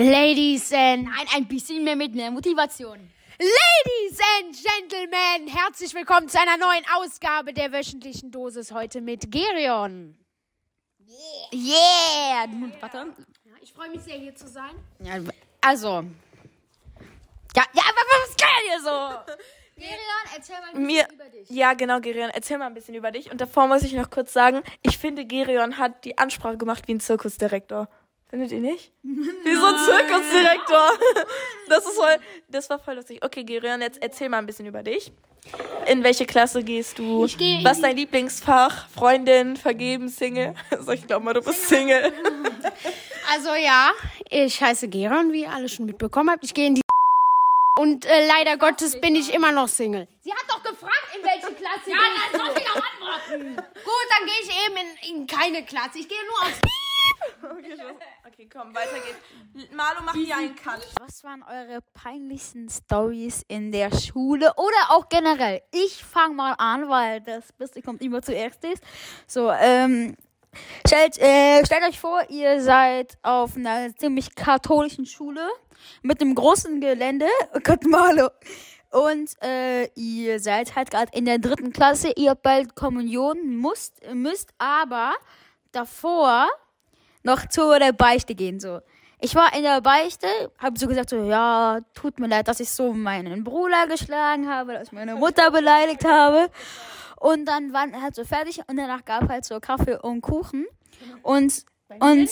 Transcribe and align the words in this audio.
Ladies 0.00 0.72
and 0.72 1.04
Nein, 1.04 1.26
ein 1.36 1.46
bisschen 1.46 1.84
mehr 1.84 1.94
mit 1.94 2.14
mehr 2.14 2.30
Motivation. 2.30 3.10
Ladies 3.38 4.18
and 4.38 4.56
Gentlemen, 4.56 5.46
herzlich 5.54 5.92
willkommen 5.92 6.26
zu 6.26 6.40
einer 6.40 6.56
neuen 6.56 6.82
Ausgabe 6.96 7.52
der 7.52 7.70
wöchentlichen 7.70 8.30
Dosis 8.30 8.72
heute 8.72 9.02
mit 9.02 9.30
Gerion. 9.30 10.16
Yeah! 11.52 12.46
Warte. 12.80 12.96
Ja, 13.44 13.52
ich 13.60 13.74
freue 13.74 13.90
mich 13.90 14.00
sehr 14.00 14.16
hier 14.16 14.34
zu 14.34 14.48
sein. 14.48 14.70
Ja, 15.00 15.16
also. 15.60 15.88
Ja, 17.54 17.64
ja, 17.74 17.82
aber 17.82 18.02
was 18.22 18.36
kann 18.38 18.48
hier 18.68 18.80
so? 18.80 19.34
Gerion, 19.76 19.98
erzähl 20.34 20.60
mal 20.60 20.70
ein 20.74 20.82
Mir, 20.86 21.04
bisschen 21.04 21.14
über 21.14 21.28
dich. 21.28 21.50
ja, 21.50 21.74
genau, 21.74 22.00
Gerion, 22.00 22.30
erzähl 22.30 22.56
mal 22.56 22.66
ein 22.68 22.74
bisschen 22.74 22.94
über 22.94 23.10
dich. 23.10 23.30
Und 23.30 23.42
davor 23.42 23.66
muss 23.66 23.82
ich 23.82 23.92
noch 23.92 24.08
kurz 24.08 24.32
sagen, 24.32 24.62
ich 24.80 24.96
finde, 24.96 25.26
Gerion 25.26 25.76
hat 25.76 26.06
die 26.06 26.16
Ansprache 26.16 26.56
gemacht 26.56 26.88
wie 26.88 26.94
ein 26.94 27.00
Zirkusdirektor. 27.00 27.90
Findet 28.30 28.52
ihr 28.52 28.60
nicht? 28.60 28.92
Wie 29.02 29.54
so 29.56 29.66
ein 29.66 29.76
Zirkusdirektor. 29.76 30.90
Das 31.68 31.86
ist 31.86 31.94
voll, 31.94 32.16
das 32.48 32.68
war 32.68 32.80
voll 32.80 32.94
lustig. 32.94 33.24
Okay, 33.24 33.44
Gerion, 33.44 33.80
jetzt 33.80 34.02
erzähl 34.02 34.28
mal 34.28 34.38
ein 34.38 34.46
bisschen 34.46 34.66
über 34.66 34.82
dich. 34.82 35.12
In 35.86 36.02
welche 36.02 36.26
Klasse 36.26 36.64
gehst 36.64 36.98
du? 36.98 37.24
Ich 37.24 37.38
gehe 37.38 37.58
in 37.60 37.64
Was 37.64 37.76
ist 37.76 37.84
dein 37.84 37.94
Lieblingsfach? 37.94 38.88
Freundin, 38.88 39.56
vergeben, 39.56 40.08
Single? 40.08 40.54
Also 40.70 40.90
ich 40.90 41.06
glaube 41.06 41.24
mal, 41.24 41.32
du 41.32 41.42
bist 41.42 41.68
Single. 41.68 42.12
Also 43.32 43.54
ja, 43.54 43.92
ich 44.28 44.60
heiße 44.60 44.88
Gerion, 44.88 45.32
wie 45.32 45.42
ihr 45.42 45.52
alle 45.52 45.68
schon 45.68 45.86
mitbekommen 45.86 46.30
habt. 46.30 46.42
Ich 46.42 46.52
gehe 46.52 46.66
in 46.66 46.74
die 46.74 46.82
und 47.78 48.04
äh, 48.04 48.26
leider 48.26 48.56
Gottes 48.56 49.00
bin 49.00 49.14
ich 49.14 49.32
immer 49.32 49.52
noch 49.52 49.68
Single. 49.68 50.08
Sie 50.22 50.32
hat 50.32 50.44
doch 50.48 50.62
gefragt, 50.64 51.06
in 51.16 51.22
welche 51.22 51.54
Klasse 51.54 51.90
ja, 51.90 51.96
dann 52.32 52.40
soll 52.40 52.56
sie 52.56 52.64
doch 52.64 52.82
antworten. 52.82 53.56
Gut, 53.56 54.06
dann 54.10 54.26
gehe 54.26 54.40
ich 54.42 54.66
eben 54.66 54.76
in, 54.76 55.20
in 55.20 55.26
keine 55.28 55.64
Klasse. 55.64 55.98
Ich 56.00 56.08
gehe 56.08 56.18
nur 56.26 56.42
aufs 56.42 56.60
Okay. 57.42 57.76
Okay, 58.40 58.48
komm, 58.52 58.74
weiter 58.74 58.94
geht's. 58.94 59.72
Marlo, 59.74 60.00
mach 60.04 60.14
hier 60.14 60.36
einen 60.36 60.56
Cut. 60.56 60.86
Was 60.98 61.22
waren 61.24 61.42
eure 61.42 61.80
peinlichsten 61.92 62.68
Stories 62.68 63.44
in 63.48 63.70
der 63.72 63.94
Schule 63.94 64.52
oder 64.56 64.90
auch 64.90 65.08
generell? 65.08 65.62
Ich 65.72 66.02
fange 66.04 66.34
mal 66.34 66.54
an, 66.54 66.88
weil 66.88 67.20
das 67.20 67.52
Beste 67.52 67.82
kommt 67.82 68.02
immer 68.02 68.22
zuerst 68.22 68.64
ist. 68.64 68.82
So, 69.26 69.50
ähm, 69.50 70.16
stellt, 70.86 71.18
äh, 71.18 71.64
stellt 71.66 71.82
euch 71.82 72.00
vor, 72.00 72.22
ihr 72.30 72.62
seid 72.62 73.18
auf 73.22 73.56
einer 73.56 73.94
ziemlich 73.96 74.34
katholischen 74.34 75.06
Schule 75.06 75.46
mit 76.02 76.20
einem 76.20 76.34
großen 76.34 76.80
Gelände. 76.80 77.26
Oh 77.54 77.60
Gott, 77.62 77.84
Marlo. 77.84 78.28
Und 78.90 79.30
äh, 79.42 79.86
ihr 79.94 80.40
seid 80.40 80.74
halt 80.74 80.90
gerade 80.90 81.12
in 81.12 81.26
der 81.26 81.38
dritten 81.38 81.72
Klasse, 81.72 82.12
ihr 82.16 82.30
habt 82.30 82.42
bald 82.42 82.74
Kommunion, 82.74 83.56
müsst, 83.60 84.00
müsst 84.12 84.50
aber 84.58 85.14
davor 85.72 86.48
noch 87.22 87.48
zu 87.48 87.78
der 87.78 87.92
Beichte 87.92 88.34
gehen. 88.34 88.60
So. 88.60 88.80
Ich 89.20 89.34
war 89.34 89.54
in 89.54 89.62
der 89.62 89.80
Beichte, 89.80 90.26
habe 90.58 90.78
so 90.78 90.86
gesagt, 90.86 91.10
so, 91.10 91.24
ja, 91.24 91.80
tut 91.94 92.18
mir 92.18 92.28
leid, 92.28 92.48
dass 92.48 92.60
ich 92.60 92.70
so 92.70 92.92
meinen 92.92 93.44
Bruder 93.44 93.86
geschlagen 93.86 94.48
habe, 94.48 94.72
dass 94.74 94.88
ich 94.88 94.92
meine 94.92 95.14
Mutter 95.14 95.50
beleidigt 95.50 96.04
habe. 96.04 96.50
Und 97.16 97.44
dann 97.44 97.72
waren 97.74 98.00
halt 98.00 98.14
so 98.14 98.24
fertig 98.24 98.60
und 98.66 98.76
danach 98.78 99.04
gab 99.04 99.28
halt 99.28 99.44
so 99.44 99.60
Kaffee 99.60 99.98
und 100.00 100.22
Kuchen. 100.22 100.66
Und 101.22 101.64
und, 101.98 102.30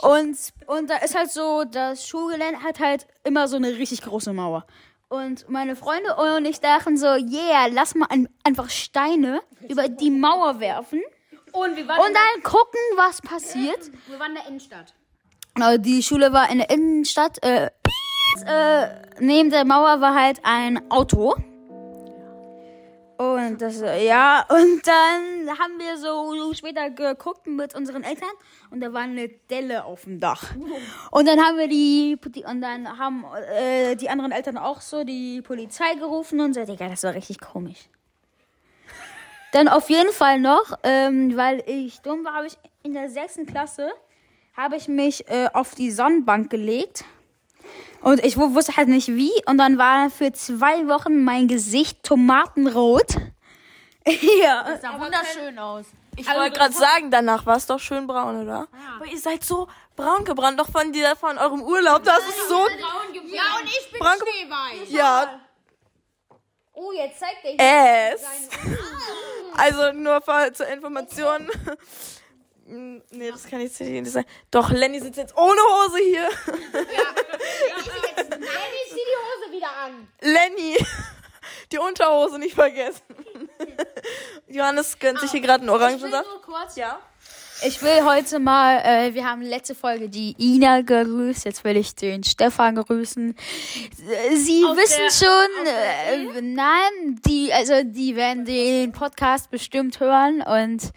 und, 0.00 0.36
und 0.66 0.88
da 0.90 0.96
ist 0.96 1.14
halt 1.14 1.30
so, 1.30 1.64
das 1.64 2.08
Schulgelände 2.08 2.62
hat 2.62 2.80
halt 2.80 3.06
immer 3.22 3.48
so 3.48 3.56
eine 3.56 3.68
richtig 3.68 4.00
große 4.00 4.32
Mauer. 4.32 4.64
Und 5.08 5.48
meine 5.48 5.76
Freunde 5.76 6.16
und 6.16 6.46
ich 6.46 6.60
dachten 6.60 6.96
so, 6.96 7.06
yeah, 7.06 7.66
lass 7.70 7.94
mal 7.94 8.06
ein, 8.08 8.28
einfach 8.42 8.70
Steine 8.70 9.42
über 9.68 9.88
die 9.88 10.10
Mauer 10.10 10.58
werfen 10.58 11.02
Und 11.54 11.76
wir 11.76 11.86
waren, 11.86 12.00
und 12.00 12.12
dann 12.12 12.42
gucken, 12.42 12.80
was 12.96 13.22
passiert. 13.22 13.78
wir 14.08 14.18
waren 14.18 14.30
in 14.30 14.34
der 14.34 14.46
Innenstadt. 14.48 14.92
Die 15.78 16.02
Schule 16.02 16.32
war 16.32 16.50
in 16.50 16.58
der 16.58 16.68
Innenstadt. 16.68 17.40
Äh, 17.44 17.70
äh, 18.44 18.88
neben 19.20 19.50
der 19.50 19.64
Mauer 19.64 20.00
war 20.00 20.16
halt 20.16 20.40
ein 20.42 20.90
Auto. 20.90 21.36
Und 23.16 23.62
das, 23.62 23.80
ja, 23.80 24.44
und 24.48 24.84
dann 24.84 25.56
haben 25.56 25.78
wir 25.78 25.96
so 25.96 26.52
später 26.54 26.90
geguckt 26.90 27.46
mit 27.46 27.72
unseren 27.76 28.02
Eltern 28.02 28.28
und 28.70 28.80
da 28.80 28.92
war 28.92 29.02
eine 29.02 29.28
Delle 29.28 29.84
auf 29.84 30.02
dem 30.02 30.18
Dach. 30.18 30.52
Und 31.12 31.28
dann 31.28 31.38
haben 31.38 31.56
wir 31.56 31.68
die, 31.68 32.18
die 32.34 32.42
und 32.42 32.60
dann 32.60 32.98
haben 32.98 33.24
äh, 33.56 33.94
die 33.94 34.10
anderen 34.10 34.32
Eltern 34.32 34.58
auch 34.58 34.80
so 34.80 35.04
die 35.04 35.40
Polizei 35.42 35.94
gerufen 35.94 36.40
und 36.40 36.54
so, 36.54 36.64
Digga, 36.64 36.88
das 36.88 37.04
war 37.04 37.14
richtig 37.14 37.40
komisch. 37.40 37.88
Dann 39.54 39.68
auf 39.68 39.88
jeden 39.88 40.12
Fall 40.12 40.40
noch, 40.40 40.78
ähm, 40.82 41.36
weil 41.36 41.62
ich 41.66 42.00
dumm 42.00 42.24
war, 42.24 42.34
habe 42.34 42.46
ich 42.48 42.58
in 42.82 42.92
der 42.92 43.08
sechsten 43.08 43.46
Klasse 43.46 43.88
habe 44.56 44.76
ich 44.76 44.86
mich 44.88 45.28
äh, 45.28 45.48
auf 45.52 45.74
die 45.74 45.90
Sonnenbank 45.90 46.50
gelegt. 46.50 47.04
Und 48.02 48.24
ich 48.24 48.36
wu- 48.36 48.54
wusste 48.54 48.76
halt 48.76 48.88
nicht 48.88 49.08
wie. 49.08 49.32
Und 49.46 49.58
dann 49.58 49.78
war 49.78 50.10
für 50.10 50.32
zwei 50.32 50.86
Wochen 50.88 51.24
mein 51.24 51.48
Gesicht 51.48 52.02
tomatenrot. 52.02 53.16
ja. 54.42 54.76
Sah 54.80 54.98
wunderschön 55.00 55.58
aus. 55.58 55.86
Ich 56.16 56.28
wollte 56.28 56.56
gerade 56.58 56.74
sagen, 56.74 57.10
danach 57.10 57.46
war 57.46 57.56
es 57.56 57.66
doch 57.66 57.80
schön 57.80 58.06
braun, 58.06 58.42
oder? 58.42 58.68
Aber 58.96 59.06
ihr 59.06 59.18
seid 59.18 59.42
so 59.44 59.66
braun 59.96 60.24
gebrannt, 60.24 60.60
doch 60.60 60.68
von 60.70 60.92
dieser, 60.92 61.16
von 61.16 61.36
eurem 61.38 61.62
Urlaub. 61.62 62.04
Das 62.04 62.18
ist 62.20 62.48
so. 62.48 62.58
Ja, 62.58 63.42
und 63.60 63.66
ich 63.66 63.90
bin 63.90 64.00
Branko- 64.00 64.24
schneeweiß. 64.26 64.90
Ja, 64.90 65.40
Oh, 66.74 66.92
jetzt 66.92 67.20
zeigt 67.20 67.44
er 67.44 68.14
es. 68.14 68.22
Also 69.56 69.92
nur 69.92 70.20
für, 70.20 70.52
zur 70.52 70.66
Information. 70.68 71.50
Nee, 72.66 73.30
das 73.30 73.46
kann 73.46 73.60
ich 73.60 73.78
jetzt 73.78 73.80
nicht 73.80 74.10
sagen. 74.10 74.26
Doch, 74.50 74.70
Lenny 74.70 74.98
sitzt 74.98 75.18
jetzt 75.18 75.36
ohne 75.36 75.60
Hose 75.60 75.98
hier. 75.98 76.30
Nein, 76.72 78.48
ich 78.86 78.90
zieh 78.90 78.96
die 78.96 79.18
Hose 79.20 79.52
wieder 79.52 79.68
an. 79.70 80.08
Lenny, 80.22 80.78
die 81.72 81.78
Unterhose 81.78 82.38
nicht 82.38 82.54
vergessen. 82.54 83.02
Johannes 84.48 84.98
gönnt 84.98 85.20
sich 85.20 85.30
hier 85.30 85.42
gerade 85.42 85.60
einen 85.60 85.68
Orangensaft. 85.68 86.26
Nur 86.26 86.40
kurz. 86.40 86.76
Ja. 86.76 87.00
Ich 87.62 87.80
will 87.82 88.04
heute 88.04 88.40
mal, 88.40 88.78
äh, 88.84 89.14
wir 89.14 89.24
haben 89.28 89.40
letzte 89.40 89.74
Folge 89.74 90.08
die 90.08 90.34
Ina 90.38 90.82
grüßt, 90.82 91.44
jetzt 91.44 91.64
will 91.64 91.76
ich 91.76 91.94
den 91.94 92.22
Stefan 92.24 92.74
grüßen. 92.74 93.34
Sie 94.34 94.64
Aus 94.66 94.76
wissen 94.76 94.98
der- 94.98 95.10
schon, 95.10 96.36
äh, 96.36 96.42
nein, 96.42 97.20
die, 97.26 97.52
also 97.52 97.74
die 97.84 98.16
werden 98.16 98.44
den 98.44 98.92
Podcast 98.92 99.50
bestimmt 99.50 99.98
hören 100.00 100.42
und 100.42 100.90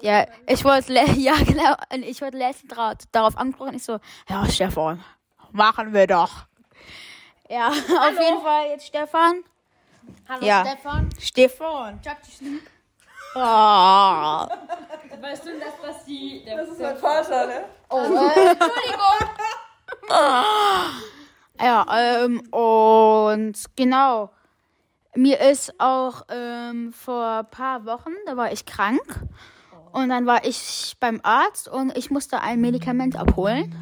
ja, 0.00 0.26
ich 0.48 0.64
wollte, 0.64 0.92
ja 1.16 1.34
genau, 1.44 1.74
und 1.92 2.02
ich 2.04 2.20
wollte 2.22 2.38
letztens 2.38 2.72
darauf 3.12 3.36
angesprochen, 3.36 3.74
ich 3.74 3.84
so, 3.84 3.98
ja 4.28 4.48
Stefan, 4.48 5.04
machen 5.52 5.92
wir 5.92 6.06
doch. 6.06 6.46
Ja, 7.48 7.68
auf 7.68 8.18
jeden 8.20 8.40
Fall 8.42 8.68
jetzt 8.70 8.86
Stefan. 8.86 9.44
Hallo 10.28 10.44
Ja. 10.46 10.64
Stefan. 10.66 11.08
Stefan. 11.20 12.00
Nicht. 12.40 12.62
Oh. 13.34 14.46
Weißt 15.20 15.46
du, 15.46 15.58
dass 15.58 15.74
das 15.82 16.04
die... 16.04 16.42
Der 16.44 16.56
Das 16.56 16.68
ist 16.70 16.80
mein 16.80 16.96
Vater, 16.96 17.46
ne? 17.46 17.64
Ja, 21.62 21.86
ähm, 21.94 22.40
und 22.50 23.52
genau. 23.76 24.30
Mir 25.14 25.40
ist 25.40 25.78
auch 25.78 26.22
ähm, 26.30 26.92
vor 26.92 27.40
ein 27.40 27.50
paar 27.50 27.84
Wochen, 27.84 28.12
da 28.26 28.36
war 28.36 28.52
ich 28.52 28.64
krank. 28.64 29.02
Und 29.92 30.08
dann 30.08 30.24
war 30.24 30.44
ich 30.44 30.96
beim 31.00 31.20
Arzt 31.22 31.68
und 31.68 31.96
ich 31.98 32.10
musste 32.10 32.40
ein 32.40 32.60
Medikament 32.60 33.16
abholen. 33.16 33.74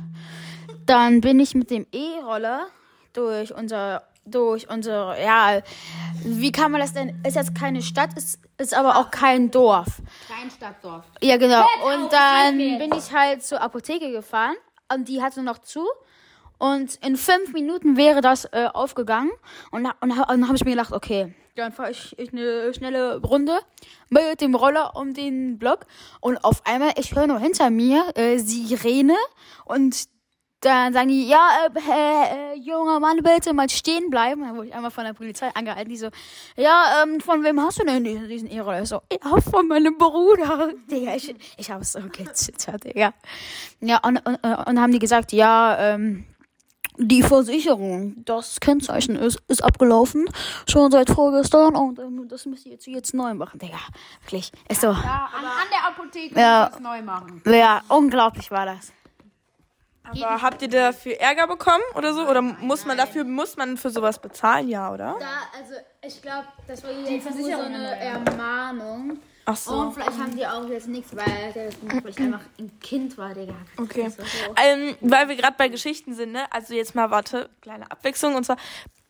Dann 0.87 1.21
bin 1.21 1.39
ich 1.39 1.55
mit 1.55 1.71
dem 1.71 1.87
E-Roller 1.93 2.67
durch 3.13 3.55
unser, 3.55 4.03
durch 4.31 4.69
unsere, 4.69 5.23
ja, 5.23 5.61
wie 6.25 6.53
kann 6.53 6.73
man 6.73 6.81
das 6.81 6.93
denn? 6.93 7.21
Ist 7.27 7.37
jetzt 7.37 7.55
keine 7.55 7.83
Stadt, 7.83 8.17
ist, 8.17 8.41
ist 8.59 8.75
aber 8.75 8.97
auch 8.97 9.11
kein 9.11 9.51
Dorf. 9.51 10.03
Kleinstadtdorf. 10.27 11.05
Ja, 11.21 11.37
genau. 11.37 11.63
auf, 11.63 11.85
Und 11.85 12.13
dann 12.13 12.13
zeig 12.13 12.55
mir 12.57 12.79
bin 12.79 12.95
ich 12.95 13.13
halt 13.13 13.45
zur 13.45 13.61
Apotheke 13.61 14.11
gefahren 14.13 14.57
und 14.93 15.09
die 15.09 15.23
hatte 15.23 15.43
noch 15.43 15.59
zu. 15.59 15.87
Und 16.59 16.97
in 16.97 17.17
fünf 17.17 17.53
Minuten 17.53 17.97
wäre 17.97 18.21
das 18.21 18.45
äh, 18.47 18.69
aufgegangen. 18.73 19.31
Und, 19.71 19.87
und, 19.87 20.11
und 20.11 20.29
dann 20.29 20.47
habe 20.47 20.57
ich 20.57 20.65
mir 20.65 20.73
gedacht, 20.73 20.93
okay, 20.93 21.35
dann 21.55 21.73
fahre 21.73 21.91
ich, 21.91 22.19
ich 22.19 22.33
eine 22.33 22.73
schnelle 22.75 23.21
Runde 23.21 23.59
mit 24.09 24.41
dem 24.41 24.55
Roller 24.55 24.97
um 24.97 25.15
den 25.15 25.59
Block. 25.59 25.87
Und 26.21 26.45
auf 26.45 26.63
einmal, 26.67 26.93
ich 26.97 27.15
höre 27.15 27.27
nur 27.27 27.39
hinter 27.39 27.71
mir 27.71 28.13
äh, 28.17 28.39
Sirene. 28.39 29.17
Und 29.65 30.09
dann 30.61 30.93
sagen 30.93 31.09
die, 31.09 31.29
ja, 31.29 31.49
äh, 31.67 31.79
äh, 31.79 32.55
äh, 32.55 32.59
junger 32.59 32.99
Mann, 33.01 33.19
bitte 33.23 33.53
mal 33.53 33.69
stehen 33.71 34.11
bleiben. 34.11 34.43
Dann 34.43 34.57
wurde 34.57 34.69
ich 34.69 34.75
einmal 34.75 34.91
von 34.91 35.05
der 35.05 35.13
Polizei 35.13 35.49
angehalten, 35.55 35.89
die 35.89 35.97
so, 35.97 36.09
ja, 36.57 37.03
ähm, 37.05 37.21
von 37.21 37.45
wem 37.45 37.61
hast 37.61 37.79
du 37.81 37.85
denn 37.85 38.03
diesen, 38.03 38.29
diesen 38.29 38.51
E-Roller? 38.51 38.83
Ich 38.83 38.89
so, 38.89 39.01
ja, 39.13 39.41
von 39.41 39.69
meinem 39.69 39.97
Bruder. 39.99 40.71
Digga, 40.91 41.15
ich, 41.15 41.35
ich 41.57 41.71
hab 41.71 41.85
so 41.85 42.01
gezittert, 42.11 42.85
Digga. 42.85 43.15
Ja, 43.81 43.99
und, 43.99 44.17
und, 44.27 44.35
und 44.35 44.43
dann 44.45 44.81
haben 44.81 44.93
die 44.93 44.99
gesagt, 44.99 45.33
ja, 45.33 45.79
ähm, 45.79 46.25
die 47.01 47.23
Versicherung, 47.23 48.25
das 48.25 48.59
Kennzeichen 48.59 49.15
ist, 49.15 49.41
ist 49.47 49.63
abgelaufen, 49.63 50.29
schon 50.69 50.91
seit 50.91 51.09
vorgestern 51.09 51.77
und 51.77 52.01
ähm, 52.01 52.27
das 52.29 52.45
müsst 52.47 52.67
ihr 52.67 52.73
jetzt, 52.73 52.89
jetzt 52.89 53.15
neu 53.15 53.35
machen, 53.35 53.61
Digga. 53.61 53.79
Wirklich, 54.23 54.51
ist 54.69 54.81
so, 54.81 54.89
Ja, 54.89 55.29
an, 55.33 55.45
an 55.45 55.69
der 55.71 55.87
Apotheke 55.87 56.41
Ja. 56.41 56.71
neu 56.81 57.01
machen. 57.03 57.41
ja, 57.47 57.83
unglaublich 57.89 58.51
war 58.51 58.67
das. 58.67 58.93
Aber 60.11 60.43
habt 60.43 60.63
ihr 60.63 60.69
dafür 60.69 61.15
Ärger 61.21 61.47
bekommen 61.47 61.83
oder 61.95 62.13
so? 62.15 62.29
Oder 62.29 62.43
muss 62.43 62.85
man 62.87 62.97
dafür, 62.97 63.25
muss 63.25 63.57
man 63.57 63.77
für 63.77 63.91
sowas 63.91 64.19
bezahlen? 64.19 64.69
Ja, 64.69 64.93
oder? 64.93 65.17
Da, 65.19 65.59
also 65.59 65.75
ich 66.03 66.23
glaube, 66.23 66.47
das 66.67 66.83
war 66.83 66.91
jetzt 66.91 67.31
nur 67.31 67.51
so 67.51 67.63
eine 67.63 67.99
Ermahnung. 67.99 69.19
Ach 69.51 69.57
so. 69.57 69.73
Und 69.73 69.95
vielleicht 69.95 70.19
haben 70.19 70.37
die 70.37 70.47
auch 70.47 70.69
jetzt 70.69 70.89
nichts, 70.89 71.17
weil 71.17 71.53
der 71.55 71.71
vielleicht 71.73 72.21
einfach 72.21 72.43
ein 72.59 72.71
Kind 72.81 73.17
war, 73.17 73.33
Digga. 73.33 73.55
Okay. 73.79 74.11
So. 74.11 74.23
Ähm, 74.63 74.95
weil 75.01 75.29
wir 75.29 75.37
gerade 75.37 75.55
bei 75.57 75.69
Geschichten 75.69 76.15
sind, 76.15 76.33
ne? 76.33 76.45
Also 76.53 76.75
jetzt 76.75 76.95
mal, 76.95 77.11
warte, 77.11 77.49
kleine 77.63 77.91
Abwechslung. 77.91 78.35
Und 78.35 78.45
zwar 78.45 78.59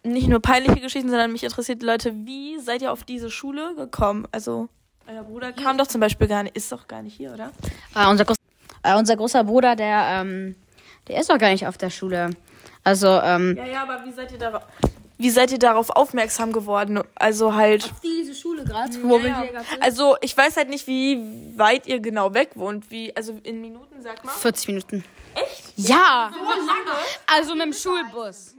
nicht 0.04 0.28
nur 0.28 0.40
peinliche 0.40 0.80
Geschichten, 0.80 1.10
sondern 1.10 1.32
mich 1.32 1.42
interessiert, 1.42 1.82
Leute, 1.82 2.14
wie 2.24 2.58
seid 2.60 2.82
ihr 2.82 2.92
auf 2.92 3.02
diese 3.02 3.30
Schule 3.30 3.74
gekommen? 3.74 4.28
Also, 4.30 4.68
euer 5.08 5.24
Bruder 5.24 5.52
kam 5.52 5.76
doch 5.76 5.88
zum 5.88 6.00
Beispiel 6.00 6.28
gar 6.28 6.44
nicht, 6.44 6.56
ist 6.56 6.70
doch 6.70 6.86
gar 6.86 7.02
nicht 7.02 7.16
hier, 7.16 7.32
oder? 7.32 7.50
Äh, 7.96 8.08
unser, 8.08 8.24
groß, 8.24 8.36
äh, 8.84 8.94
unser 8.96 9.16
großer 9.16 9.42
Bruder, 9.42 9.74
der, 9.74 10.20
ähm, 10.22 10.54
der 11.08 11.20
ist 11.20 11.30
doch 11.30 11.38
gar 11.38 11.50
nicht 11.50 11.66
auf 11.66 11.78
der 11.78 11.90
Schule. 11.90 12.30
Also, 12.84 13.08
ähm, 13.08 13.56
Ja, 13.56 13.66
ja, 13.66 13.82
aber 13.82 14.04
wie 14.04 14.12
seid 14.12 14.32
ihr 14.32 14.38
darauf, 14.38 14.62
wie 15.18 15.30
seid 15.30 15.50
ihr 15.52 15.58
darauf 15.58 15.90
aufmerksam 15.90 16.52
geworden? 16.52 17.02
Also 17.16 17.54
halt, 17.54 17.90
Diese 18.02 18.34
Schule 18.34 18.64
gerade, 18.64 18.92
wo 19.02 19.22
wir 19.22 19.36
hier 19.36 19.52
gerade 19.52 19.64
sind. 19.68 19.82
also 19.82 20.16
ich 20.20 20.36
weiß 20.36 20.56
halt 20.56 20.68
nicht, 20.68 20.86
wie 20.86 21.52
weit 21.56 21.86
ihr 21.86 22.00
genau 22.00 22.34
weg 22.34 22.50
wohnt. 22.54 22.90
Wie, 22.90 23.14
also 23.16 23.38
in 23.42 23.60
Minuten, 23.60 24.00
sag 24.00 24.24
mal. 24.24 24.30
40 24.32 24.68
Minuten. 24.68 25.04
Echt? 25.34 25.72
Ja! 25.76 26.30
Also 27.26 27.54
mit 27.54 27.64
dem 27.66 27.72
Schulbus. 27.72 28.54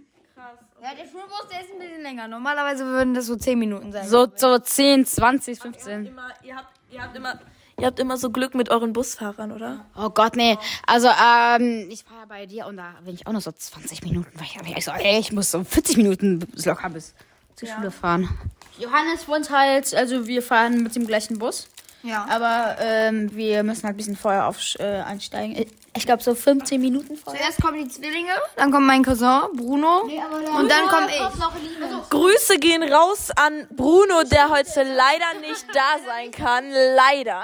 Ja, 0.81 0.93
der 0.95 1.03
Schulbus, 1.09 1.45
der 1.51 1.61
ist 1.61 1.71
ein 1.73 1.79
bisschen 1.79 2.01
länger. 2.03 2.27
Normalerweise 2.29 2.85
würden 2.85 3.13
das 3.13 3.25
so 3.25 3.35
10 3.35 3.59
Minuten 3.59 3.91
sein. 3.91 4.07
So, 4.07 4.27
so 4.33 4.57
10, 4.59 5.05
20, 5.05 5.59
15. 5.59 6.05
Immer, 6.05 6.29
ihr 6.41 6.55
habt, 6.55 6.69
ihr 6.89 7.01
habt 7.03 7.17
immer, 7.17 7.37
ihr 7.79 7.87
habt 7.87 7.99
immer 7.99 8.17
so 8.17 8.29
Glück 8.29 8.55
mit 8.55 8.69
euren 8.69 8.93
Busfahrern, 8.93 9.51
oder? 9.51 9.85
Oh 9.95 10.09
Gott, 10.09 10.35
nee. 10.35 10.57
Also, 10.85 11.07
ähm, 11.07 11.87
ich 11.89 12.05
war 12.09 12.19
ja 12.19 12.25
bei 12.27 12.45
dir 12.45 12.65
und 12.67 12.77
da 12.77 12.95
bin 13.03 13.15
ich 13.15 13.27
auch 13.27 13.31
noch 13.31 13.41
so 13.41 13.51
20 13.51 14.03
Minuten, 14.03 14.31
weil 14.35 14.45
ich, 14.45 14.77
ich 14.77 14.85
so, 14.85 14.91
ey, 14.91 15.19
ich 15.19 15.31
muss 15.31 15.51
so 15.51 15.63
40 15.63 15.97
Minuten 15.97 16.45
locker 16.65 16.89
bis 16.89 17.13
zur 17.55 17.69
Schule 17.69 17.91
fahren. 17.91 18.29
Johannes 18.77 19.27
wohnt 19.27 19.49
halt, 19.49 19.93
also 19.93 20.27
wir 20.27 20.41
fahren 20.41 20.83
mit 20.83 20.95
dem 20.95 21.05
gleichen 21.05 21.37
Bus. 21.39 21.67
Ja. 22.03 22.25
Aber 22.29 22.77
ähm, 22.79 23.33
wir 23.35 23.63
müssen 23.63 23.83
halt 23.83 23.95
ein 23.95 23.97
bisschen 23.97 24.15
vorher 24.15 24.47
auf, 24.47 24.57
äh, 24.79 25.01
einsteigen. 25.01 25.55
Ich- 25.57 26.05
glaube 26.05 26.23
so 26.23 26.33
15 26.33 26.79
Minuten 26.79 27.17
vorher. 27.17 27.41
Zuerst 27.41 27.61
kommen 27.61 27.83
die 27.83 27.89
Zwillinge, 27.89 28.31
dann 28.55 28.71
kommt 28.71 28.85
mein 28.87 29.03
Cousin 29.03 29.41
Bruno 29.53 30.03
und 30.03 30.71
dann 30.71 30.87
komme 30.87 31.07
ich. 31.09 32.09
Grüße 32.09 32.57
gehen 32.57 32.83
raus 32.83 33.31
an 33.35 33.67
Bruno, 33.71 34.23
der 34.23 34.49
heute 34.49 34.83
leider 34.83 35.39
nicht 35.41 35.65
da 35.73 35.97
sein 36.05 36.31
kann. 36.31 36.71
Leider. 36.71 37.43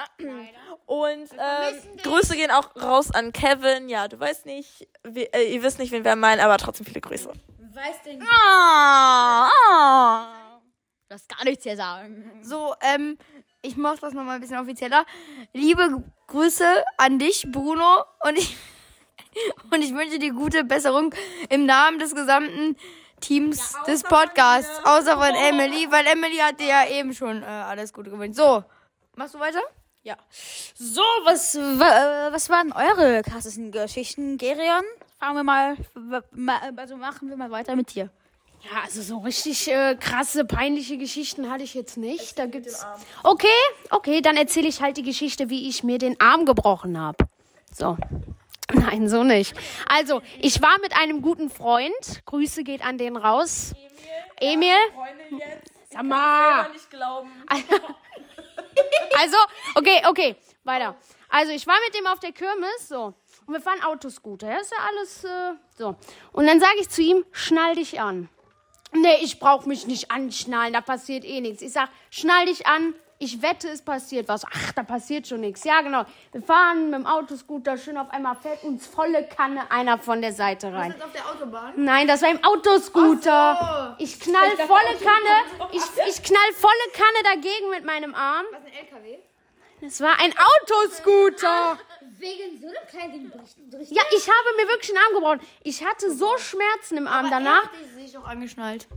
Und 0.86 1.30
ähm, 1.34 1.98
Grüße 2.04 2.36
gehen 2.38 2.50
auch 2.52 2.74
raus 2.82 3.12
an 3.12 3.34
Kevin. 3.34 3.90
Ja, 3.90 4.08
du 4.08 4.18
weißt 4.20 4.46
nicht, 4.46 4.88
wie, 5.04 5.24
äh, 5.26 5.54
ihr 5.54 5.62
wisst 5.62 5.78
nicht, 5.80 5.92
wen 5.92 6.06
wir 6.06 6.16
meinen, 6.16 6.40
aber 6.40 6.58
trotzdem 6.58 6.86
viele 6.86 7.02
Grüße. 7.02 7.30
Ah, 8.32 9.50
ah. 9.70 10.28
Du 11.10 11.14
hast 11.14 11.30
gar 11.30 11.44
nichts 11.44 11.64
hier 11.64 11.76
sagen. 11.76 12.40
So, 12.42 12.74
ähm, 12.82 13.18
ich 13.66 13.78
mache 13.78 13.98
das 14.02 14.14
nochmal 14.14 14.36
ein 14.36 14.42
bisschen 14.42 14.58
offizieller. 14.60 15.06
Liebe 15.54 16.04
Grüße 16.28 16.66
an 16.98 17.20
dich, 17.20 17.46
Bruno, 17.52 18.04
und 18.28 18.38
ich, 18.38 18.56
und 19.72 19.82
ich 19.82 19.94
wünsche 19.94 20.20
dir 20.20 20.34
gute 20.34 20.64
Besserung 20.64 21.14
im 21.50 21.66
Namen 21.66 22.00
des 22.00 22.14
gesamten 22.16 22.76
Teams 23.22 23.76
des 23.88 24.04
Podcasts, 24.04 24.80
außer 24.86 25.14
von 25.14 25.34
Emily, 25.36 25.88
weil 25.90 26.06
Emily 26.08 26.38
hat 26.38 26.60
dir 26.60 26.68
ja 26.68 26.88
eben 26.90 27.14
schon 27.14 27.42
äh, 27.42 27.46
alles 27.46 27.94
Gute 27.94 28.10
gewünscht. 28.12 28.38
So, 28.38 28.64
machst 29.16 29.34
du 29.34 29.40
weiter? 29.40 29.62
Ja. 30.04 30.18
So, 30.76 31.02
was, 31.24 31.56
wa- 31.56 32.28
äh, 32.28 32.32
was 32.34 32.50
waren 32.50 32.72
eure 32.74 33.24
krassesten 33.24 33.72
Geschichten, 33.72 34.38
Gerion? 34.38 34.84
Fangen 35.20 35.38
wir 35.38 35.44
mal, 35.44 35.78
also 36.78 36.98
machen 36.98 37.30
wir 37.30 37.38
mal 37.38 37.50
weiter 37.50 37.76
mit 37.76 37.96
dir. 37.96 38.12
Ja, 38.72 38.82
also 38.84 39.02
so 39.04 39.20
richtig 39.20 39.68
äh, 39.72 39.96
krasse, 39.96 40.44
peinliche 40.44 40.98
Geschichten 40.98 41.52
hatte 41.52 41.64
ich 41.64 41.76
jetzt 41.76 41.98
nicht. 41.98 42.40
Da 42.40 42.48
gibt's. 42.48 42.86
Okay, 43.24 43.48
okay, 43.92 44.22
dann 44.22 44.38
erzähle 44.38 44.68
ich 44.68 44.82
halt 44.82 44.98
die 44.98 45.04
Geschichte, 45.04 45.50
wie 45.50 45.70
ich 45.70 45.84
mir 45.84 46.00
den 46.00 46.20
Arm 46.20 46.46
gebrochen 46.46 47.00
habe. 47.00 47.18
So. 47.72 47.98
Nein, 48.74 49.08
so 49.08 49.24
nicht. 49.24 49.54
Also, 49.88 50.22
ich 50.40 50.62
war 50.62 50.80
mit 50.82 50.98
einem 50.98 51.22
guten 51.22 51.52
Freund. 51.52 52.26
Grüße 52.26 52.64
geht 52.64 52.84
an 52.84 52.98
den 52.98 53.18
raus. 53.18 53.74
Emil. 54.40 54.72
Sag 55.92 56.04
mal. 56.04 56.70
nicht 56.72 56.90
glauben. 56.90 57.30
Also, 59.18 59.38
okay, 59.76 60.02
okay, 60.10 60.36
weiter. 60.66 60.96
Also, 61.30 61.54
ich 61.54 61.66
war 61.66 61.76
mit 61.86 61.98
dem 61.98 62.08
auf 62.08 62.20
der 62.20 62.34
Kirmes, 62.34 62.90
so. 62.90 63.14
Und 63.46 63.54
wir 63.54 63.62
fahren 63.62 63.82
Autoscooter. 63.82 64.52
Ja, 64.52 64.58
ist 64.58 64.72
ja 64.72 64.78
alles, 64.90 65.24
äh, 65.24 65.54
so. 65.78 65.96
Und 66.34 66.46
dann 66.46 66.60
sage 66.60 66.76
ich 66.82 66.90
zu 66.90 67.02
ihm, 67.02 67.24
schnall 67.32 67.76
dich 67.76 68.02
an. 68.02 68.28
Nee, 68.94 69.18
ich 69.22 69.40
brauch 69.40 69.66
mich 69.66 69.88
nicht 69.88 70.12
anschnallen, 70.12 70.74
da 70.74 70.82
passiert 70.82 71.26
eh 71.26 71.42
nichts. 71.42 71.62
Ich 71.62 71.74
sag, 71.74 71.90
schnall 72.10 72.46
dich 72.46 72.66
an. 72.66 72.94
Ich 73.18 73.42
wette, 73.42 73.70
es 73.70 73.82
passiert 73.82 74.28
was. 74.28 74.44
Ach, 74.46 74.74
da 74.74 74.84
passiert 74.84 75.26
schon 75.26 75.40
nichts. 75.40 75.64
Ja, 75.64 75.80
genau. 75.82 76.04
Wir 76.34 76.42
fahren 76.42 76.90
mit 76.90 77.00
dem 77.00 77.06
Autoscooter 77.06 77.78
schön 77.78 77.98
auf 77.98 78.10
einmal 78.12 78.36
fällt 78.36 78.62
uns 78.66 78.86
volle 78.86 79.24
Kanne 79.26 79.72
einer 79.72 79.98
von 79.98 80.22
der 80.22 80.34
Seite 80.34 80.74
rein. 80.74 80.94
auf 81.02 81.12
der 81.14 81.26
Autobahn? 81.30 81.74
Nein, 81.78 82.08
das 82.08 82.22
war 82.22 82.30
im 82.30 82.44
Autoscooter. 82.44 83.96
Ich 84.00 84.20
knall 84.20 84.50
volle 84.58 84.98
Kanne. 85.02 85.70
Ich, 85.72 85.82
ich 86.10 86.24
knall 86.24 86.54
volle 86.56 86.74
Kanne 86.94 87.36
dagegen 87.36 87.70
mit 87.70 87.86
meinem 87.86 88.14
Arm. 88.14 88.46
Was 88.52 88.66
ein 88.66 88.74
LKW? 88.74 89.18
Es 89.88 90.02
war 90.02 90.20
ein 90.20 90.34
Autoscooter. 90.38 91.78
Wegen 92.18 92.60
so 92.60 92.68
einem 92.68 92.88
kleinen 92.90 93.32
Bericht. 93.70 93.92
Ja, 93.92 94.04
ich 94.16 94.28
habe 94.28 94.56
mir 94.58 94.68
wirklich 94.68 94.90
einen 94.92 95.06
Arm 95.06 95.14
gebrochen. 95.14 95.42
Ich 95.64 95.84
hatte 95.84 96.14
so 96.14 96.38
Schmerzen 96.38 96.98
im 96.98 97.08
Arm 97.08 97.30
danach. 97.30 97.72
Er 97.72 97.80
hat 97.80 98.02
sich 98.02 98.14
doch 98.14 98.26
angeschnallt. 98.26 98.88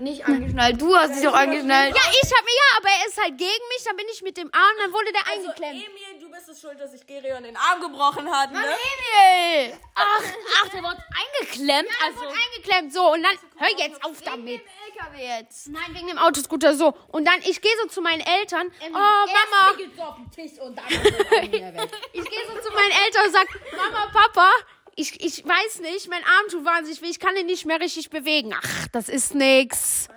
Nicht 0.00 0.24
angeschnallt, 0.24 0.80
du 0.80 0.96
hast 0.96 1.14
dich 1.14 1.22
doch 1.22 1.34
angeschnallt. 1.34 1.94
Ja, 1.94 2.02
ich 2.10 2.32
habe 2.32 2.44
mir 2.44 2.56
ja, 2.56 2.78
aber 2.78 2.88
er 2.88 3.06
ist 3.06 3.20
halt 3.20 3.36
gegen 3.36 3.68
mich. 3.68 3.84
Dann 3.84 3.96
bin 3.96 4.06
ich 4.10 4.22
mit 4.22 4.36
dem 4.38 4.50
Arm, 4.52 4.76
dann 4.78 4.92
wurde 4.94 5.12
der 5.12 5.26
eingeklemmt. 5.30 5.74
Emil, 5.74 6.20
du 6.20 6.30
bist 6.30 6.48
es 6.48 6.60
schuld, 6.60 6.80
dass 6.80 6.92
sich 6.92 7.06
Gerion 7.06 7.42
den 7.42 7.56
Arm 7.56 7.82
gebrochen 7.82 8.30
hat, 8.30 8.50
ne? 8.50 8.60
Emil! 8.60 9.78
Ach, 9.94 10.22
ach, 10.62 10.68
der 10.70 10.82
wurde 10.82 11.04
eingeklemmt. 11.20 11.88
Er 12.00 12.06
also, 12.06 12.20
wurde 12.20 12.32
eingeklemmt, 12.32 12.92
so. 12.94 13.12
Und 13.12 13.22
dann, 13.22 13.36
hör 13.58 13.78
jetzt 13.78 14.02
auf 14.02 14.22
damit. 14.22 14.62
LKW 15.00 15.38
jetzt. 15.38 15.68
Nein, 15.68 15.94
wegen 15.94 16.08
dem 16.08 16.18
Autoscooter, 16.18 16.74
so. 16.74 16.94
Und 17.08 17.26
dann, 17.26 17.40
ich 17.40 17.60
gehe 17.60 17.72
so 17.82 17.88
zu 17.88 18.02
meinen 18.02 18.20
Eltern. 18.20 18.70
Oh, 18.82 18.92
Mama. 18.92 19.72
Ich 22.12 22.24
gehe 22.24 22.46
so 22.46 22.60
zu 22.60 22.74
meinen 22.74 22.92
Eltern 23.04 23.26
und 23.26 23.32
sag, 23.32 23.48
Mama, 23.76 24.06
Papa, 24.12 24.50
ich, 24.96 25.24
ich 25.24 25.46
weiß 25.46 25.80
nicht, 25.80 26.08
mein 26.08 26.22
Arm 26.24 26.48
tut 26.50 26.64
wahnsinnig 26.64 27.00
weh, 27.02 27.06
ich 27.06 27.20
kann 27.20 27.36
ihn 27.36 27.46
nicht 27.46 27.64
mehr 27.66 27.80
richtig 27.80 28.10
bewegen. 28.10 28.54
Ach, 28.54 28.88
das 28.92 29.08
ist 29.08 29.34
nix. 29.34 30.08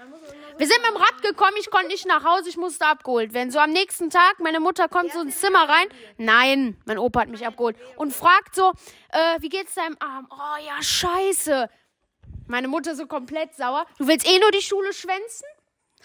Wir 0.58 0.68
sind 0.68 0.82
mit 0.82 0.92
dem 0.92 0.98
Rad 0.98 1.22
gekommen, 1.24 1.56
ich 1.60 1.72
konnte 1.72 1.88
nicht 1.88 2.06
nach 2.06 2.24
Hause, 2.24 2.50
ich 2.50 2.58
musste 2.58 2.86
abgeholt 2.86 3.34
werden. 3.34 3.50
So 3.50 3.58
am 3.60 3.72
nächsten 3.72 4.10
Tag, 4.12 4.40
meine 4.40 4.60
Mutter 4.60 4.88
kommt 4.88 5.12
so 5.12 5.22
ins 5.22 5.40
Zimmer 5.40 5.68
rein. 5.68 5.88
Nein, 6.18 6.78
mein 6.86 7.00
Opa 7.00 7.22
hat 7.22 7.30
mich 7.30 7.46
abgeholt. 7.46 7.76
Und 7.96 8.14
fragt 8.14 8.54
so, 8.54 8.72
äh, 9.10 9.42
wie 9.42 9.50
geht's 9.50 9.74
deinem 9.74 9.98
Arm? 10.00 10.28
Oh 10.30 10.64
ja, 10.64 10.82
scheiße. 10.82 11.70
Meine 12.48 12.68
Mutter 12.68 12.96
so 12.96 13.06
komplett 13.08 13.56
sauer. 13.56 13.86
Du 13.98 14.08
willst 14.08 14.28
eh 14.28 14.40
nur 14.40 14.52
die 14.52 14.62
Schule 14.62 14.94
schwänzen? 14.94 15.46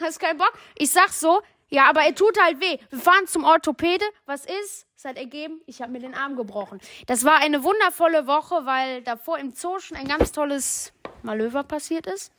Hast 0.00 0.20
keinen 0.20 0.38
Bock? 0.38 0.52
Ich 0.76 0.90
sag 0.90 1.10
so, 1.10 1.42
ja, 1.68 1.88
aber 1.88 2.02
er 2.02 2.14
tut 2.14 2.40
halt 2.40 2.60
weh. 2.60 2.78
Wir 2.90 2.98
fahren 2.98 3.26
zum 3.26 3.44
Orthopäde. 3.44 4.04
Was 4.26 4.44
ist? 4.46 4.86
Es 4.96 5.04
hat 5.04 5.16
ergeben, 5.16 5.60
ich 5.66 5.80
habe 5.80 5.92
mir 5.92 6.00
den 6.00 6.14
Arm 6.14 6.36
gebrochen. 6.36 6.80
Das 7.06 7.24
war 7.24 7.36
eine 7.36 7.62
wundervolle 7.62 8.26
Woche, 8.26 8.66
weil 8.66 9.02
davor 9.02 9.38
im 9.38 9.52
Zoo 9.52 9.78
schon 9.78 9.96
ein 9.96 10.08
ganz 10.08 10.32
tolles 10.32 10.92
Malöver 11.22 11.62
passiert 11.62 12.06
ist. 12.06 12.32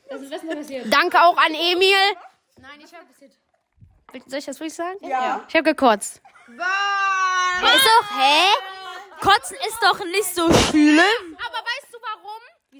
Danke 0.90 1.22
auch 1.22 1.36
an 1.36 1.54
Emil. 1.54 1.94
Nein, 2.58 2.80
ich 2.84 2.92
habe 2.92 3.06
Soll 4.26 4.38
ich 4.40 4.44
das 4.44 4.60
wirklich 4.60 4.74
sagen? 4.74 4.98
Ja. 5.06 5.44
Ich 5.48 5.54
habe 5.54 5.64
gekotzt. 5.64 6.20
ja, 6.48 7.74
ist 7.74 7.84
doch, 7.86 8.18
hä? 8.18 8.48
Kotzen 9.20 9.56
ist 9.68 9.78
doch 9.82 9.98
nicht 10.04 10.34
so 10.34 10.52
schlimm. 10.52 11.36
Aber 11.46 11.58
weißt? 11.58 11.89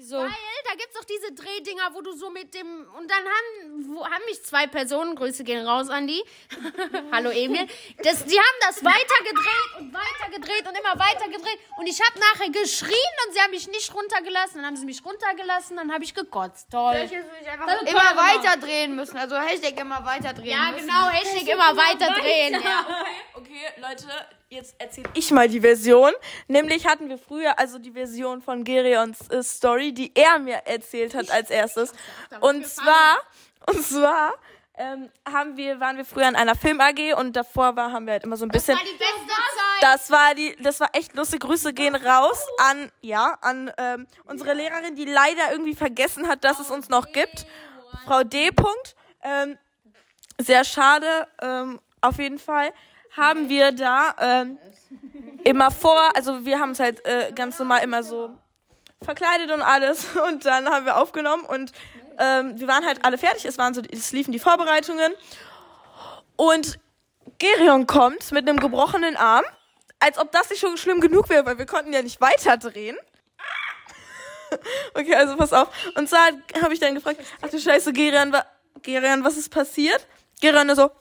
Wieso? 0.01 0.17
Weil 0.17 0.29
da 0.65 0.73
gibt's 0.73 0.95
doch 0.95 1.03
diese 1.03 1.31
Drehdinger, 1.31 1.93
wo 1.93 2.01
du 2.01 2.11
so 2.13 2.31
mit 2.31 2.55
dem 2.55 2.87
und 2.97 3.07
dann 3.11 3.19
haben, 3.19 3.85
wo, 3.95 4.03
haben 4.03 4.25
mich 4.25 4.43
zwei 4.43 4.65
Personen, 4.65 5.15
Grüße 5.15 5.43
gehen 5.43 5.63
raus 5.67 5.89
an 5.89 6.07
die. 6.07 6.23
Hallo 7.11 7.29
Emil. 7.29 7.67
Das, 8.03 8.25
die 8.25 8.39
haben 8.39 8.57
das 8.61 8.83
weiter 8.83 9.23
gedreht 9.23 9.79
und 9.79 9.93
weiter 9.93 10.31
gedreht 10.31 10.67
und 10.67 10.75
immer 10.75 10.97
weiter 10.97 11.27
gedreht 11.29 11.59
und 11.77 11.85
ich 11.85 12.01
habe 12.01 12.19
nachher 12.19 12.49
geschrien 12.49 13.13
und 13.27 13.33
sie 13.35 13.41
haben 13.41 13.51
mich 13.51 13.67
nicht 13.67 13.93
runtergelassen. 13.93 14.55
Dann 14.55 14.65
haben 14.65 14.75
sie 14.75 14.87
mich 14.87 15.05
runtergelassen, 15.05 15.77
dann 15.77 15.93
habe 15.93 16.03
ich 16.03 16.15
gekotzt. 16.15 16.71
Toll. 16.71 16.95
Würde 16.95 17.23
ich 17.39 17.47
einfach 17.47 17.81
immer 17.83 18.17
weiter 18.17 18.57
drehen 18.59 18.95
müssen. 18.95 19.17
Also 19.17 19.37
Hashtag 19.37 19.79
immer 19.79 20.03
weiter 20.03 20.33
drehen 20.33 20.47
Ja, 20.47 20.71
müssen. 20.71 20.87
genau, 20.87 21.09
Hashtag 21.09 21.47
immer 21.47 21.77
weiter 21.77 22.19
drehen. 22.19 22.53
Ja. 22.53 23.05
Okay, 23.35 23.67
Leute, 23.77 24.07
jetzt 24.51 24.75
erzähle 24.79 25.09
ich 25.13 25.31
mal 25.31 25.47
die 25.47 25.61
Version. 25.61 26.11
Nämlich 26.47 26.85
hatten 26.85 27.09
wir 27.09 27.17
früher 27.17 27.57
also 27.57 27.79
die 27.79 27.91
Version 27.91 28.41
von 28.41 28.63
Gerions 28.63 29.29
äh, 29.29 29.41
Story, 29.41 29.93
die 29.93 30.11
er 30.13 30.39
mir 30.39 30.61
erzählt 30.65 31.15
hat 31.15 31.31
als 31.31 31.49
erstes. 31.49 31.93
Und 32.41 32.67
zwar, 32.67 33.17
und 33.67 33.81
zwar 33.81 34.33
ähm, 34.75 35.09
haben 35.31 35.55
wir, 35.55 35.79
waren 35.79 35.95
wir 35.97 36.05
früher 36.05 36.27
in 36.27 36.35
einer 36.35 36.55
Film 36.55 36.81
AG 36.81 37.13
und 37.17 37.35
davor 37.35 37.75
war, 37.77 37.93
haben 37.93 38.05
wir 38.05 38.13
halt 38.13 38.23
immer 38.25 38.35
so 38.35 38.45
ein 38.45 38.49
bisschen. 38.49 38.77
War 38.77 38.83
die 38.83 38.91
beste 38.91 39.27
Zeit. 39.27 39.81
Das 39.81 40.11
war 40.11 40.35
die, 40.35 40.55
das 40.61 40.79
war 40.81 40.89
echt 40.93 41.15
lustig. 41.15 41.39
Grüße 41.39 41.73
gehen 41.73 41.95
raus 41.95 42.45
an, 42.57 42.91
ja, 43.01 43.37
an 43.41 43.71
ähm, 43.77 44.05
unsere 44.25 44.53
Lehrerin, 44.53 44.95
die 44.95 45.05
leider 45.05 45.51
irgendwie 45.51 45.75
vergessen 45.75 46.27
hat, 46.27 46.43
dass 46.43 46.59
es 46.59 46.69
uns 46.69 46.89
noch 46.89 47.11
gibt. 47.13 47.45
Frau 48.05 48.23
D. 48.23 48.51
Punkt. 48.51 48.95
Ähm, 49.23 49.57
sehr 50.37 50.65
schade. 50.65 51.27
Ähm, 51.41 51.79
auf 52.01 52.17
jeden 52.17 52.39
Fall 52.39 52.73
haben 53.15 53.49
wir 53.49 53.71
da 53.71 54.15
ähm, 54.19 54.57
immer 55.43 55.71
vor, 55.71 56.15
also 56.15 56.45
wir 56.45 56.59
haben 56.59 56.71
es 56.71 56.79
halt 56.79 57.05
äh, 57.05 57.31
ganz 57.33 57.59
normal 57.59 57.83
immer 57.83 58.03
so 58.03 58.29
verkleidet 59.03 59.51
und 59.51 59.61
alles 59.61 60.05
und 60.27 60.45
dann 60.45 60.69
haben 60.69 60.85
wir 60.85 60.97
aufgenommen 60.97 61.43
und 61.45 61.71
ähm, 62.19 62.59
wir 62.59 62.67
waren 62.67 62.85
halt 62.85 63.03
alle 63.03 63.17
fertig. 63.17 63.45
Es 63.45 63.57
waren 63.57 63.73
so, 63.73 63.81
es 63.91 64.11
liefen 64.11 64.31
die 64.31 64.39
Vorbereitungen 64.39 65.11
und 66.35 66.79
Gerion 67.39 67.87
kommt 67.87 68.31
mit 68.31 68.47
einem 68.47 68.59
gebrochenen 68.59 69.17
Arm, 69.17 69.45
als 69.99 70.17
ob 70.17 70.31
das 70.31 70.49
nicht 70.49 70.59
schon 70.59 70.77
schlimm 70.77 71.01
genug 71.01 71.29
wäre, 71.29 71.45
weil 71.45 71.57
wir 71.57 71.65
konnten 71.65 71.93
ja 71.93 72.01
nicht 72.01 72.21
weiterdrehen. 72.21 72.97
Okay, 74.93 75.15
also 75.15 75.37
pass 75.37 75.53
auf. 75.53 75.69
Und 75.95 76.09
zwar 76.09 76.27
habe 76.61 76.73
ich 76.73 76.79
dann 76.81 76.93
gefragt, 76.93 77.21
ach 77.41 77.47
du 77.47 77.57
Scheiße, 77.57 77.93
Gerion, 77.93 78.33
wa 78.33 78.43
Gerion, 78.81 79.23
was 79.23 79.37
ist 79.37 79.47
passiert? 79.47 80.05
Gerion 80.41 80.75
so, 80.75 80.91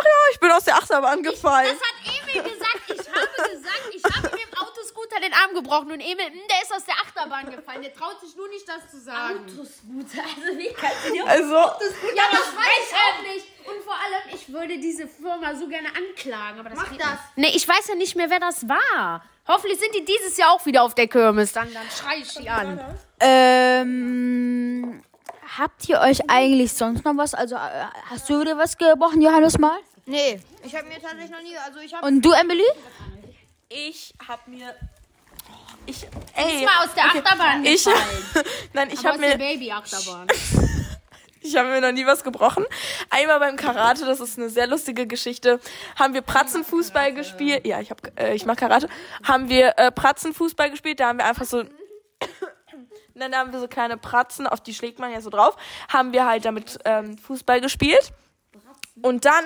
ach 0.00 0.04
ja, 0.04 0.32
ich 0.32 0.40
bin 0.40 0.50
aus 0.50 0.64
der 0.64 0.76
Achterbahn 0.76 1.22
gefallen. 1.22 1.76
Das 1.78 1.80
hat 1.80 2.24
Emil 2.32 2.42
gesagt. 2.42 2.80
Ich 2.88 2.98
habe 2.98 3.50
gesagt, 3.50 3.94
ich 3.94 4.04
habe 4.04 4.36
mir 4.36 4.42
im 4.42 4.58
Autoscooter 4.58 5.20
den 5.20 5.32
Arm 5.32 5.54
gebrochen 5.54 5.92
und 5.92 6.00
Emil, 6.00 6.26
hm, 6.26 6.40
der 6.50 6.62
ist 6.62 6.72
aus 6.74 6.84
der 6.84 6.94
Achterbahn 6.94 7.50
gefallen. 7.50 7.82
Der 7.82 7.92
traut 7.94 8.20
sich 8.20 8.34
nur 8.36 8.48
nicht, 8.48 8.68
das 8.68 8.90
zu 8.90 8.98
sagen. 9.00 9.40
Autoscooter, 9.44 10.22
also 10.24 10.58
wie 10.58 10.72
kannst 10.72 11.08
du 11.08 11.12
dir 11.12 11.26
Also, 11.26 11.54
Ja, 11.54 12.24
das 12.30 12.46
weiß 12.56 12.90
ich 12.90 12.96
auch 12.96 13.22
nicht. 13.34 13.46
Und 13.66 13.84
vor 13.84 13.94
allem, 13.94 14.34
ich 14.34 14.52
würde 14.52 14.78
diese 14.78 15.06
Firma 15.06 15.54
so 15.54 15.68
gerne 15.68 15.88
anklagen. 15.88 16.60
Aber 16.60 16.70
das 16.70 16.78
Mach 16.78 16.96
das. 16.96 17.18
Nee, 17.36 17.52
ich 17.54 17.66
weiß 17.68 17.88
ja 17.88 17.94
nicht 17.94 18.16
mehr, 18.16 18.30
wer 18.30 18.40
das 18.40 18.68
war. 18.68 19.22
Hoffentlich 19.46 19.78
sind 19.80 19.94
die 19.94 20.04
dieses 20.04 20.36
Jahr 20.36 20.52
auch 20.52 20.64
wieder 20.66 20.82
auf 20.82 20.94
der 20.94 21.08
Kirmes. 21.08 21.52
Dann, 21.52 21.72
dann 21.72 21.86
schrei 21.90 22.18
ich 22.18 22.32
die 22.34 22.48
an. 22.48 22.80
Ähm, 23.20 25.02
habt 25.58 25.88
ihr 25.88 26.00
euch 26.00 26.28
eigentlich 26.30 26.72
sonst 26.72 27.04
noch 27.04 27.16
was? 27.16 27.34
Also, 27.34 27.56
äh, 27.56 27.58
hast 28.08 28.28
du 28.30 28.44
dir 28.44 28.56
was 28.56 28.76
gebrochen, 28.76 29.20
Johannes 29.20 29.58
mal? 29.58 29.78
Nee, 30.10 30.40
ich 30.64 30.74
habe 30.74 30.88
mir 30.88 31.00
tatsächlich 31.00 31.30
noch 31.30 31.40
nie. 31.40 31.56
Also 31.56 31.78
ich 31.78 31.94
habe. 31.94 32.04
Und 32.04 32.20
du, 32.20 32.32
Emily? 32.32 32.64
ich 33.68 34.12
hab 34.26 34.46
mir, 34.48 34.74
ich, 35.86 36.02
Ist 36.02 36.08
ey, 36.34 36.64
mal 36.64 36.84
aus 36.84 36.94
der 36.94 37.04
Achterbahn 37.04 37.64
ich, 37.64 37.84
gefallen. 37.84 38.24
nein, 38.72 38.90
ich 38.92 39.06
habe 39.06 39.18
mir, 39.18 39.38
Baby-Achterbahn. 39.38 40.26
Ich 41.42 41.56
habe 41.56 41.70
mir 41.70 41.80
noch 41.80 41.92
nie 41.92 42.04
was 42.04 42.22
gebrochen. 42.22 42.66
Einmal 43.08 43.38
beim 43.38 43.56
Karate, 43.56 44.04
das 44.04 44.20
ist 44.20 44.38
eine 44.38 44.50
sehr 44.50 44.66
lustige 44.66 45.06
Geschichte, 45.06 45.58
haben 45.98 46.12
wir 46.12 46.20
Pratzenfußball 46.20 47.14
gespielt. 47.14 47.66
Ja, 47.66 47.80
ich 47.80 47.90
hab, 47.90 48.20
äh, 48.20 48.34
ich 48.34 48.44
mach 48.44 48.56
Karate. 48.56 48.90
Haben 49.24 49.48
wir 49.48 49.72
äh, 49.78 49.90
Pratzenfußball 49.90 50.70
gespielt. 50.70 51.00
Da 51.00 51.08
haben 51.08 51.18
wir 51.18 51.24
einfach 51.24 51.46
so, 51.46 51.64
dann 53.14 53.34
haben 53.34 53.54
wir 53.54 53.58
so 53.58 53.68
kleine 53.68 53.96
Pratzen, 53.96 54.46
auf 54.46 54.60
die 54.60 54.74
schlägt 54.74 54.98
man 54.98 55.12
ja 55.12 55.22
so 55.22 55.30
drauf. 55.30 55.56
Haben 55.88 56.12
wir 56.12 56.26
halt 56.26 56.44
damit 56.44 56.78
ähm, 56.84 57.16
Fußball 57.16 57.62
gespielt. 57.62 58.12
Und 59.02 59.24
dann 59.24 59.44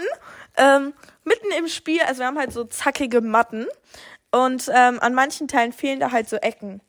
ähm, 0.56 0.92
mitten 1.24 1.50
im 1.58 1.68
Spiel, 1.68 2.00
also 2.02 2.20
wir 2.20 2.26
haben 2.26 2.38
halt 2.38 2.52
so 2.52 2.64
zackige 2.64 3.20
Matten 3.20 3.66
und 4.30 4.68
ähm, 4.74 4.98
an 5.00 5.14
manchen 5.14 5.48
Teilen 5.48 5.72
fehlen 5.72 6.00
da 6.00 6.10
halt 6.12 6.28
so 6.28 6.36
Ecken. 6.36 6.80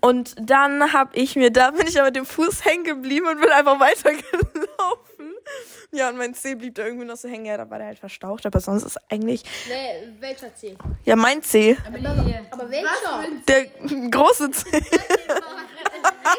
Und 0.00 0.34
dann 0.38 0.92
hab 0.92 1.16
ich 1.16 1.34
mir, 1.36 1.50
da 1.50 1.70
bin 1.70 1.86
ich 1.86 1.96
aber 1.98 2.06
mit 2.08 2.16
dem 2.16 2.26
Fuß 2.26 2.64
hängen 2.64 2.84
geblieben 2.84 3.26
und 3.26 3.40
bin 3.40 3.50
einfach 3.50 3.80
weitergelaufen. 3.80 5.32
Ja, 5.92 6.08
und 6.10 6.18
mein 6.18 6.34
Zeh 6.34 6.54
blieb 6.56 6.74
da 6.74 6.84
irgendwie 6.84 7.06
noch 7.06 7.16
so 7.16 7.28
hängen. 7.28 7.46
Ja, 7.46 7.56
da 7.56 7.70
war 7.70 7.78
der 7.78 7.86
halt 7.88 7.98
verstaucht, 7.98 8.44
aber 8.44 8.60
sonst 8.60 8.82
ist 8.84 8.98
eigentlich, 9.10 9.42
Nee, 9.68 10.08
welcher 10.20 10.54
Zeh? 10.54 10.76
ja, 11.04 11.16
mein 11.16 11.42
Zeh. 11.42 11.76
Aber 12.50 12.70
welcher? 12.70 13.24
Der 13.48 13.66
große 14.10 14.50
Zeh. 14.50 14.82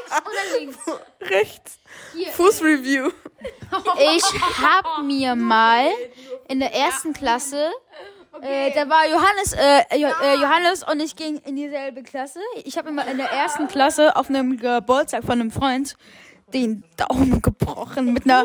Oder 0.08 0.60
links? 0.60 0.78
Rechts. 1.22 1.80
Fußreview. 2.34 3.12
Ich 4.00 4.24
hab 4.62 5.04
mir 5.04 5.36
mal 5.36 5.90
in 6.48 6.60
der 6.60 6.74
ersten 6.74 7.14
Klasse, 7.14 7.72
äh, 8.42 8.72
da 8.72 8.88
war 8.90 9.08
Johannes, 9.08 9.54
äh, 9.54 9.98
jo 9.98 10.10
äh, 10.22 10.36
Johannes 10.36 10.84
und 10.84 11.00
ich 11.00 11.16
ging 11.16 11.38
in 11.40 11.56
dieselbe 11.56 12.04
Klasse. 12.04 12.40
Ich 12.64 12.78
habe 12.78 12.92
mir 12.92 13.04
mal 13.04 13.12
in 13.12 13.18
der 13.18 13.32
ersten 13.32 13.68
Klasse 13.68 14.16
auf 14.16 14.30
einem 14.30 14.58
Geburtstag 14.58 15.24
von 15.24 15.40
einem 15.40 15.52
Freund 15.52 15.96
den 16.54 16.84
Daumen 16.96 17.42
gebrochen 17.42 18.14
mit 18.14 18.26
einer 18.26 18.44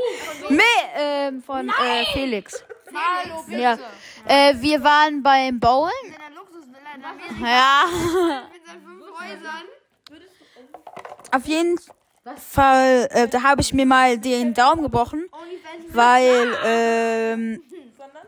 nee, 0.49 0.63
äh, 0.97 1.33
von 1.45 1.69
äh, 1.69 2.05
Felix. 2.13 2.65
Hallo, 2.95 3.43
bitte. 3.47 3.61
Ja, 3.61 3.79
äh, 4.27 4.55
wir 4.61 4.83
waren 4.83 5.23
beim 5.23 5.61
Bowlen. 5.61 5.93
In 6.07 6.15
einer 6.15 6.35
Luxusvilla 6.35 6.95
in 6.97 7.05
Amerika 7.05 7.49
Ja, 7.49 7.85
mit 8.53 8.67
seinen 8.67 8.83
fünf 8.83 9.05
Häusern. 9.19 9.82
Auf 11.33 11.47
jeden 11.47 11.79
Fall, 12.37 13.09
äh, 13.11 13.29
da 13.29 13.43
habe 13.43 13.61
ich 13.61 13.75
mir 13.75 13.87
mal 13.87 14.19
den 14.19 14.55
Daumen 14.55 14.83
gebrochen, 14.83 15.25
weil 15.89 16.55
ähm, 16.65 17.63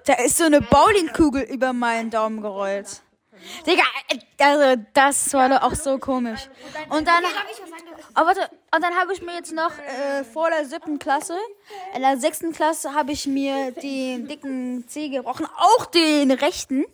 da 0.06 0.14
ist 0.14 0.38
so 0.38 0.44
eine 0.44 0.61
Bowlingkugel 0.61 1.42
über 1.42 1.73
meinen 1.73 2.11
Daumen 2.11 2.40
gerollt. 2.40 3.02
Digga, 3.66 3.82
äh, 4.08 4.18
also 4.42 4.82
das 4.94 5.32
war 5.32 5.49
doch 5.49 5.62
auch 5.62 5.75
so 5.75 5.99
komisch. 5.99 6.49
Und 6.88 7.06
dann, 7.06 7.23
oh, 8.16 8.26
warte, 8.26 8.49
und 8.75 8.82
dann 8.82 8.94
habe 8.96 9.12
ich 9.12 9.23
mir 9.23 9.34
jetzt 9.34 9.52
noch 9.52 9.70
äh, 9.78 10.25
vor 10.25 10.50
der 10.50 10.64
siebten 10.64 10.99
Klasse, 10.99 11.37
in 11.94 12.02
der 12.02 12.16
sechsten 12.18 12.52
Klasse 12.52 12.94
habe 12.94 13.12
ich 13.12 13.26
mir 13.26 13.70
den 13.73 14.26
dicken 14.26 14.84
Zeh 14.88 15.08
gebrochen, 15.08 15.46
auch 15.56 15.87
den 15.87 16.30
rechten. 16.30 16.84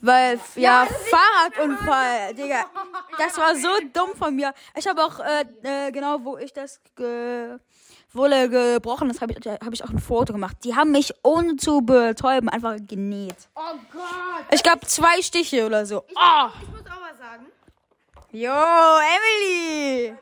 Weil, 0.00 0.40
ja, 0.56 0.86
Fahrradunfall, 0.86 2.34
Digga. 2.34 2.64
Das 3.18 3.36
war 3.36 3.54
so 3.54 3.68
dumm 3.92 4.16
von 4.16 4.34
mir. 4.34 4.54
Ich 4.76 4.86
habe 4.86 5.04
auch, 5.04 5.20
äh, 5.20 5.44
äh, 5.62 5.92
genau, 5.92 6.24
wo 6.24 6.38
ich 6.38 6.52
das 6.52 6.80
ge 6.96 7.58
wolle 8.12 8.48
gebrochen 8.48 9.10
ist, 9.10 9.20
habe 9.20 9.32
ich, 9.32 9.46
hab 9.46 9.72
ich 9.72 9.84
auch 9.84 9.90
ein 9.90 9.98
Foto 9.98 10.32
gemacht. 10.32 10.56
Die 10.64 10.74
haben 10.74 10.90
mich 10.90 11.12
ohne 11.22 11.56
zu 11.56 11.82
betäuben 11.82 12.48
einfach 12.48 12.76
genäht. 12.80 13.36
Oh 13.54 13.60
Gott. 13.92 14.46
Ich 14.50 14.62
glaube, 14.62 14.86
zwei 14.86 15.22
Stiche 15.22 15.66
oder 15.66 15.86
so. 15.86 16.04
Ich 16.08 16.14
muss 16.14 16.86
auch 16.86 17.02
was 17.08 17.18
sagen. 17.18 17.46
Jo, 18.32 18.50
Emily! 18.50 20.16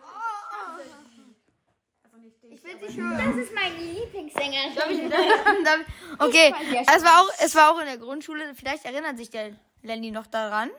Ich. 2.50 2.96
Das 2.96 3.36
ist 3.36 3.54
mein 3.54 3.76
Lieblingssänger. 3.78 4.58
Ich, 6.20 6.24
okay, 6.24 6.52
es 6.92 7.04
war, 7.04 7.20
auch, 7.20 7.28
es 7.38 7.54
war 7.54 7.72
auch 7.72 7.78
in 7.78 7.86
der 7.86 7.98
Grundschule. 7.98 8.52
Vielleicht 8.54 8.84
erinnert 8.84 9.16
sich 9.16 9.30
der 9.30 9.52
Lenny 9.82 10.10
noch 10.10 10.26
daran. 10.26 10.70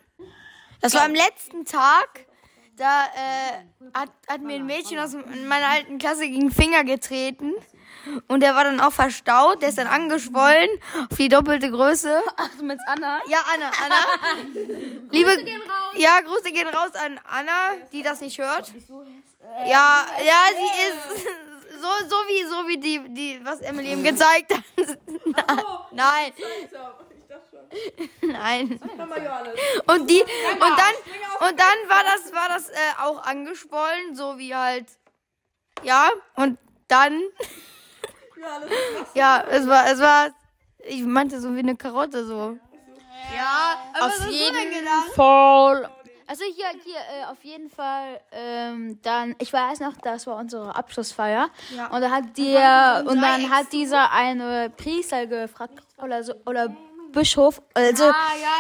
Das 0.82 0.94
war 0.94 1.03
am 1.03 1.13
letzten 1.13 1.65
Tag. 1.65 2.25
Da 2.77 3.06
äh, 3.06 3.89
hat, 3.94 4.10
hat 4.27 4.41
mir 4.41 4.56
ein 4.56 4.65
Mädchen 4.65 5.00
aus 5.00 5.13
meiner 5.13 5.68
alten 5.68 5.98
Klasse 5.98 6.22
gegen 6.22 6.48
den 6.48 6.51
Finger 6.51 6.86
getreten. 6.86 7.53
Und 8.27 8.41
der 8.41 8.56
war 8.56 8.63
dann 8.63 8.79
auch 8.79 8.94
verstaut. 8.94 9.62
Der 9.62 9.70
ist 9.70 9.77
dann 9.77 9.88
angeschwollen 9.88 10.70
auf 11.12 11.18
die 11.18 11.27
doppelte 11.27 11.70
Größe. 11.70 12.22
Ach, 12.38 12.50
du 12.58 12.63
meinst 12.63 12.86
Anna? 12.88 13.20
Ja, 13.27 13.39
Anna, 13.53 13.72
Anna. 13.84 14.50
Liebe, 15.12 15.46
Ja, 15.98 16.22
Grüße 16.22 16.51
gehen 16.53 16.68
raus 16.70 16.91
an 16.96 17.20
Anna, 17.25 17.75
die 17.91 18.01
das 18.01 18.22
nicht 18.22 18.39
hört. 18.39 18.72
Ja, 19.68 20.06
ja, 20.25 20.41
sie 20.56 21.18
ist 21.18 21.27
so, 21.82 22.08
so 22.08 22.15
wie, 22.27 22.44
so 22.46 22.68
wie 22.68 22.77
die, 22.77 23.13
die, 23.13 23.39
was 23.44 23.60
Emily 23.60 23.91
ihm 23.91 24.03
gezeigt 24.03 24.53
hat. 24.53 24.63
Nein. 25.91 26.32
Nein. 28.22 28.80
Und 29.88 30.10
die, 30.10 30.22
und 30.22 30.62
dann, 30.62 31.50
und 31.50 31.60
dann 31.60 31.90
war 31.90 32.04
das, 32.04 32.34
war 32.34 32.50
das 32.50 32.70
äh, 32.70 32.74
auch 33.02 33.24
angeschwollen, 33.24 34.16
so 34.16 34.38
wie 34.38 34.56
halt, 34.56 34.88
ja, 35.84 36.10
und 36.36 36.58
dann, 36.88 37.22
ja, 39.14 39.44
es 39.50 39.68
war, 39.68 39.88
es 39.88 40.00
war, 40.00 40.30
ich 40.86 41.04
meinte 41.04 41.40
so 41.40 41.54
wie 41.56 41.60
eine 41.60 41.76
Karotte, 41.76 42.26
so. 42.26 42.58
Ja, 43.36 43.78
aber 43.94 44.08
Auf 44.08 44.28
jeden? 44.30 44.88
Fall. 45.14 45.90
Also 46.30 46.44
hier, 46.44 46.68
hier, 46.84 47.00
äh, 47.00 47.26
auf 47.26 47.44
jeden 47.44 47.72
Fall, 47.72 48.22
ähm, 48.32 49.00
dann, 49.02 49.36
ich 49.40 49.52
weiß 49.52 49.80
noch, 49.80 49.94
das 49.98 50.28
war 50.28 50.36
unsere 50.36 50.76
Abschlussfeier. 50.76 51.50
Ja. 51.76 51.88
Und 51.88 52.02
da 52.02 52.12
hat 52.12 52.38
der, 52.38 53.04
und 53.08 53.20
dann 53.20 53.50
hat 53.50 53.74
dieser 53.74 54.12
eine 54.12 54.70
Priester 54.70 55.26
gefragt, 55.26 55.74
oder 55.98 56.24
so, 56.24 56.34
oder 56.46 56.70
Bischof, 57.12 57.62
also, 57.74 58.06
ja, 58.06 58.13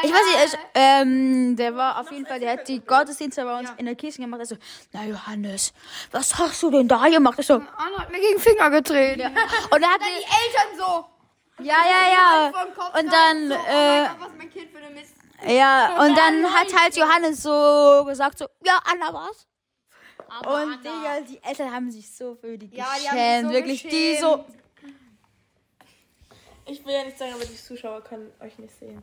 ich 0.03 0.11
weiß 0.11 0.25
nicht, 0.25 0.53
ich, 0.53 0.59
ähm, 0.75 1.55
der 1.55 1.75
war 1.75 1.99
auf 1.99 2.11
jeden 2.11 2.25
Fall, 2.25 2.39
der 2.39 2.53
hat 2.53 2.67
die 2.67 2.79
Gottesdienste 2.79 3.43
bei 3.43 3.59
uns 3.59 3.69
in 3.77 3.85
der 3.85 3.95
Kirche 3.95 4.21
gemacht. 4.21 4.39
Also, 4.41 4.55
na 4.91 5.03
Johannes, 5.05 5.73
was 6.11 6.37
hast 6.37 6.61
du 6.63 6.71
denn 6.71 6.87
da 6.87 7.07
gemacht? 7.09 7.37
Ich 7.39 7.47
so, 7.47 7.55
und 7.55 7.67
Anna 7.77 7.99
hat 7.99 8.11
mir 8.11 8.19
gegen 8.19 8.33
den 8.33 8.39
Finger 8.39 8.69
getreten. 8.69 9.19
dann 9.21 9.83
hat 9.83 10.01
Die 10.01 10.05
die, 10.05 10.23
Eltern 10.23 10.77
so. 10.77 11.05
ja, 11.63 11.77
ja, 11.85 12.11
ja. 12.13 12.51
Und 12.99 13.11
dann, 13.13 13.49
so, 13.49 13.55
oh 13.55 13.69
äh. 13.69 15.57
Ja, 15.57 16.01
und 16.03 16.17
dann 16.17 16.53
hat 16.53 16.67
halt 16.77 16.97
Johannes 16.97 17.43
so 17.43 18.03
gesagt, 18.05 18.39
so, 18.39 18.45
ja, 18.65 18.79
Anna 18.91 19.13
was? 19.13 19.47
Und 20.45 20.83
Digga, 20.83 21.21
die 21.27 21.41
Eltern 21.43 21.73
haben 21.73 21.89
sich 21.91 22.13
so 22.15 22.35
für 22.35 22.57
die 22.57 22.69
Ja, 22.75 22.85
die 22.97 23.03
geschämt. 23.03 23.47
so 23.47 23.53
Wirklich, 23.53 23.81
die 23.83 23.89
geschämt. 24.13 24.19
so. 24.19 24.45
Ich 26.69 26.85
will 26.85 26.93
ja 26.93 27.03
nicht 27.03 27.17
sagen, 27.17 27.33
aber 27.33 27.45
die 27.45 27.55
Zuschauer 27.55 28.01
können 28.03 28.31
euch 28.41 28.57
nicht 28.59 28.77
sehen. 28.79 29.01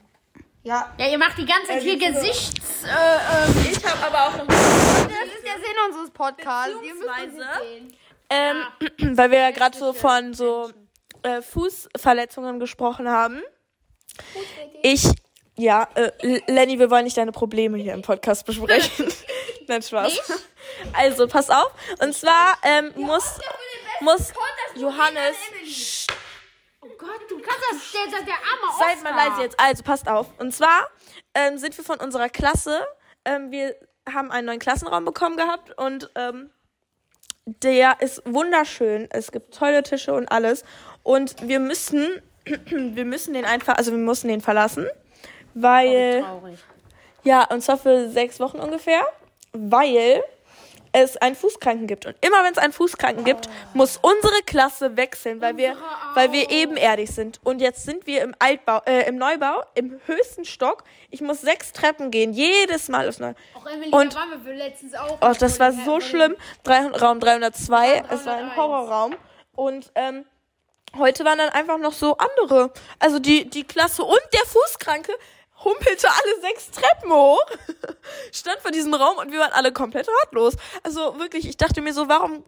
Ja. 0.63 0.95
Ja, 0.99 1.09
ihr 1.09 1.19
macht 1.19 1.39
die 1.39 1.47
ganze 1.47 1.69
Zeit 1.69 1.83
hier 1.83 1.99
Gesichts... 1.99 2.85
Äh, 2.85 2.89
ähm, 2.89 3.67
Ich 3.71 3.85
habe 3.85 4.07
aber 4.07 4.27
auch 4.27 4.37
noch 4.39 4.47
Das 4.47 4.57
ist 4.57 5.45
der 5.45 5.55
Sinn 5.55 5.77
unseres 5.89 6.11
Podcasts. 6.11 6.75
Ihr 6.83 6.95
müsst 6.95 7.09
uns 7.09 7.35
nicht 7.35 7.47
sehen. 7.61 7.97
Ähm, 8.29 9.17
weil 9.17 9.31
wir 9.31 9.39
ja 9.39 9.51
gerade 9.51 9.79
so 9.79 9.93
von 9.93 10.35
so 10.35 10.71
äh, 11.23 11.43
Fußverletzungen 11.43 12.59
gesprochen 12.59 13.09
haben. 13.09 13.43
Ich, 14.83 15.09
ja, 15.57 15.89
äh, 15.95 16.41
Lenny, 16.49 16.79
wir 16.79 16.91
wollen 16.91 17.05
nicht 17.05 17.17
deine 17.17 17.33
Probleme 17.33 17.79
hier 17.79 17.95
im 17.95 18.03
Podcast 18.03 18.47
besprechen. 18.47 19.07
Nein, 19.69 19.83
Spaß. 19.83 20.19
Also, 20.93 21.29
pass 21.29 21.51
auf. 21.51 21.73
Und 22.01 22.15
zwar 22.15 22.59
ähm, 22.63 22.93
muss, 22.97 23.39
muss 24.01 24.33
Johannes, 24.75 25.37
oh 26.06 26.06
kannst 27.47 27.63
das... 27.71 27.93
Der, 27.93 28.19
der, 28.19 28.27
der 28.27 28.35
arme 28.35 28.79
seid 28.79 29.03
mal 29.03 29.15
leise 29.15 29.43
jetzt. 29.43 29.61
Also, 29.61 29.83
passt 29.83 30.09
auf. 30.09 30.27
Und 30.39 30.55
zwar 30.55 30.89
ähm, 31.35 31.59
sind 31.59 31.77
wir 31.77 31.85
von 31.85 31.99
unserer 31.99 32.29
Klasse, 32.29 32.87
ähm, 33.25 33.51
wir 33.51 33.75
haben 34.13 34.31
einen 34.31 34.47
neuen 34.47 34.59
Klassenraum 34.59 35.05
bekommen 35.05 35.37
gehabt 35.37 35.77
und 35.79 36.11
ähm, 36.15 36.51
der 37.47 38.01
ist 38.01 38.23
wunderschön. 38.25 39.09
Es 39.11 39.31
gibt 39.31 39.55
tolle 39.55 39.83
Tische 39.83 40.13
und 40.13 40.31
alles. 40.31 40.65
Und 41.03 41.47
wir 41.47 41.61
müssen, 41.61 42.23
wir 42.45 43.05
müssen 43.05 43.35
den 43.35 43.45
einfach, 43.45 43.77
also 43.77 43.93
wir 43.93 43.99
mussten 43.99 44.29
den 44.29 44.41
verlassen, 44.41 44.87
weil, 45.55 46.23
Traurig. 46.23 46.59
ja, 47.25 47.45
und 47.45 47.63
zwar 47.63 47.79
für 47.79 48.11
sechs 48.11 48.41
Wochen 48.41 48.59
ungefähr, 48.59 49.01
weil 49.53 50.23
es 51.03 51.17
einen 51.19 51.37
Fußkranken 51.37 51.87
gibt. 51.87 52.07
Und 52.07 52.17
immer 52.25 52.43
wenn 52.43 52.53
es 52.53 52.59
einen 52.59 52.73
Fußkranken 52.73 53.25
gibt, 53.25 53.49
muss 53.75 53.99
unsere 54.01 54.43
Klasse 54.47 54.97
wechseln, 54.97 55.41
weil 55.43 55.57
wir, 55.59 55.77
weil 56.15 56.33
wir 56.33 56.51
ebenerdig 56.51 57.11
sind. 57.11 57.39
Und 57.45 57.61
jetzt 57.61 57.85
sind 57.85 58.07
wir 58.07 58.23
im 58.23 58.35
Altbau, 58.39 58.81
äh, 58.87 59.07
im 59.09 59.17
Neubau, 59.17 59.63
im 59.75 60.01
höchsten 60.07 60.45
Stock. 60.47 60.85
Ich 61.11 61.21
muss 61.21 61.43
sechs 61.43 61.73
Treppen 61.73 62.11
gehen, 62.11 62.33
jedes 62.33 62.89
Mal 62.89 63.09
aufs 63.09 63.19
Neue. 63.19 63.35
Auch 63.55 63.67
Emily, 63.67 63.91
Und- 63.91 64.15
da 64.15 64.21
waren 64.21 64.31
wir 64.31 64.39
für 64.41 64.53
letztens 64.55 64.95
auch. 64.95 65.19
Oh, 65.21 65.33
das 65.39 65.61
war 65.61 65.73
so 65.73 66.01
schlimm. 66.01 66.35
Drei, 66.65 66.87
Raum 66.87 67.21
302, 67.21 68.05
es 68.11 68.25
war 68.25 68.35
ein 68.37 68.47
301. 68.49 68.57
Horrorraum. 68.57 69.17
Und 69.55 69.93
ähm, 69.95 70.25
heute 70.97 71.25
waren 71.27 71.39
dann 71.39 71.51
einfach 71.51 71.79
noch 71.79 71.93
so 71.93 72.17
andere. 72.17 72.73
Also 72.99 73.19
die, 73.19 73.49
die 73.51 73.65
Klasse 73.65 74.03
und 74.03 74.21
der 74.33 74.47
Fußkranke 74.47 75.13
humpelte 75.65 76.09
alle 76.09 76.41
sechs 76.43 76.71
Treppen 76.71 77.13
hoch, 77.13 77.45
stand 78.33 78.61
vor 78.61 78.71
diesem 78.71 78.95
Raum 78.95 79.19
und 79.19 79.33
wir 79.33 79.41
waren 79.41 79.53
alle 79.53 79.73
komplett 79.73 80.09
ratlos. 80.23 80.55
Also 80.83 81.19
wirklich, 81.19 81.49
ich 81.49 81.57
dachte 81.57 81.81
mir 81.83 81.93
so, 81.93 82.09
warum, 82.09 82.45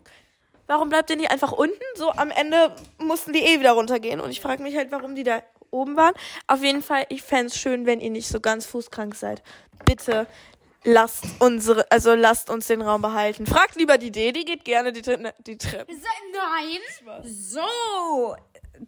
warum 0.67 0.89
bleibt 0.89 1.11
ihr 1.11 1.17
nicht 1.17 1.31
einfach 1.31 1.53
unten? 1.53 1.81
So 1.95 2.11
am 2.13 2.31
Ende 2.31 2.75
mussten 2.99 3.33
die 3.33 3.41
eh 3.43 3.59
wieder 3.61 3.73
runtergehen. 3.73 4.21
Und 4.21 4.31
ich 4.31 4.41
frage 4.41 4.63
mich 4.63 4.77
halt, 4.77 4.93
warum 4.93 5.15
die 5.15 5.25
da 5.25 5.43
oben 5.71 5.97
waren. 5.97 6.15
Auf 6.47 6.63
jeden 6.63 6.83
Fall, 6.83 7.07
ich 7.09 7.23
fänd's 7.23 7.59
schön, 7.59 7.87
wenn 7.87 8.01
ihr 8.01 8.11
nicht 8.11 8.29
so 8.29 8.41
ganz 8.41 8.67
fußkrank 8.67 9.15
seid. 9.15 9.43
Bitte 9.85 10.27
lasst 10.85 11.25
unsere, 11.41 11.91
also 11.91 12.15
lasst 12.15 12.49
uns 12.51 12.69
den 12.69 12.81
Raum 12.83 13.03
behalten. 13.03 13.47
Fragt 13.47 13.75
lieber 13.77 13.99
die 13.99 14.11
D, 14.11 14.33
die 14.33 14.45
geht 14.45 14.65
gerne 14.65 14.93
die, 14.93 15.03
Tre- 15.03 15.33
die 15.41 15.59
Treppe. 15.59 15.93
Nein. 16.33 16.79
So, 17.25 18.37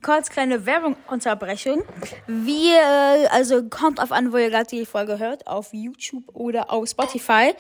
kurz 0.03 0.31
kleine 0.31 0.67
Werbungunterbrechung. 0.67 1.83
Wir, 2.27 3.31
also 3.31 3.63
kommt 3.69 4.01
auf 4.01 4.13
an, 4.13 4.33
wo 4.33 4.37
ihr 4.37 4.51
gerade 4.51 4.67
die 4.67 4.87
Folge 4.87 5.19
hört, 5.19 5.47
auf 5.47 5.69
YouTube 5.73 6.25
oder 6.35 6.71
auf 6.73 6.89
Spotify. 6.89 7.55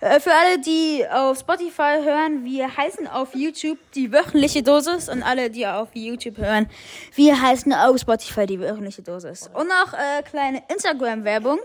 Äh, 0.00 0.20
für 0.20 0.32
alle, 0.32 0.58
die 0.58 1.04
auf 1.10 1.38
Spotify 1.38 2.02
hören, 2.02 2.44
wir 2.44 2.76
heißen 2.76 3.06
auf 3.06 3.34
YouTube 3.34 3.78
die 3.94 4.12
wöchentliche 4.12 4.62
Dosis 4.62 5.08
und 5.08 5.22
alle, 5.22 5.50
die 5.50 5.66
auf 5.66 5.88
YouTube 5.94 6.38
hören, 6.38 6.68
wir 7.14 7.40
heißen 7.40 7.72
auf 7.72 7.98
Spotify 7.98 8.46
die 8.46 8.60
wöchentliche 8.60 9.02
Dosis. 9.02 9.50
Und 9.52 9.68
noch 9.68 9.92
äh, 9.92 10.22
kleine 10.22 10.62
Instagram-Werbung. 10.68 11.58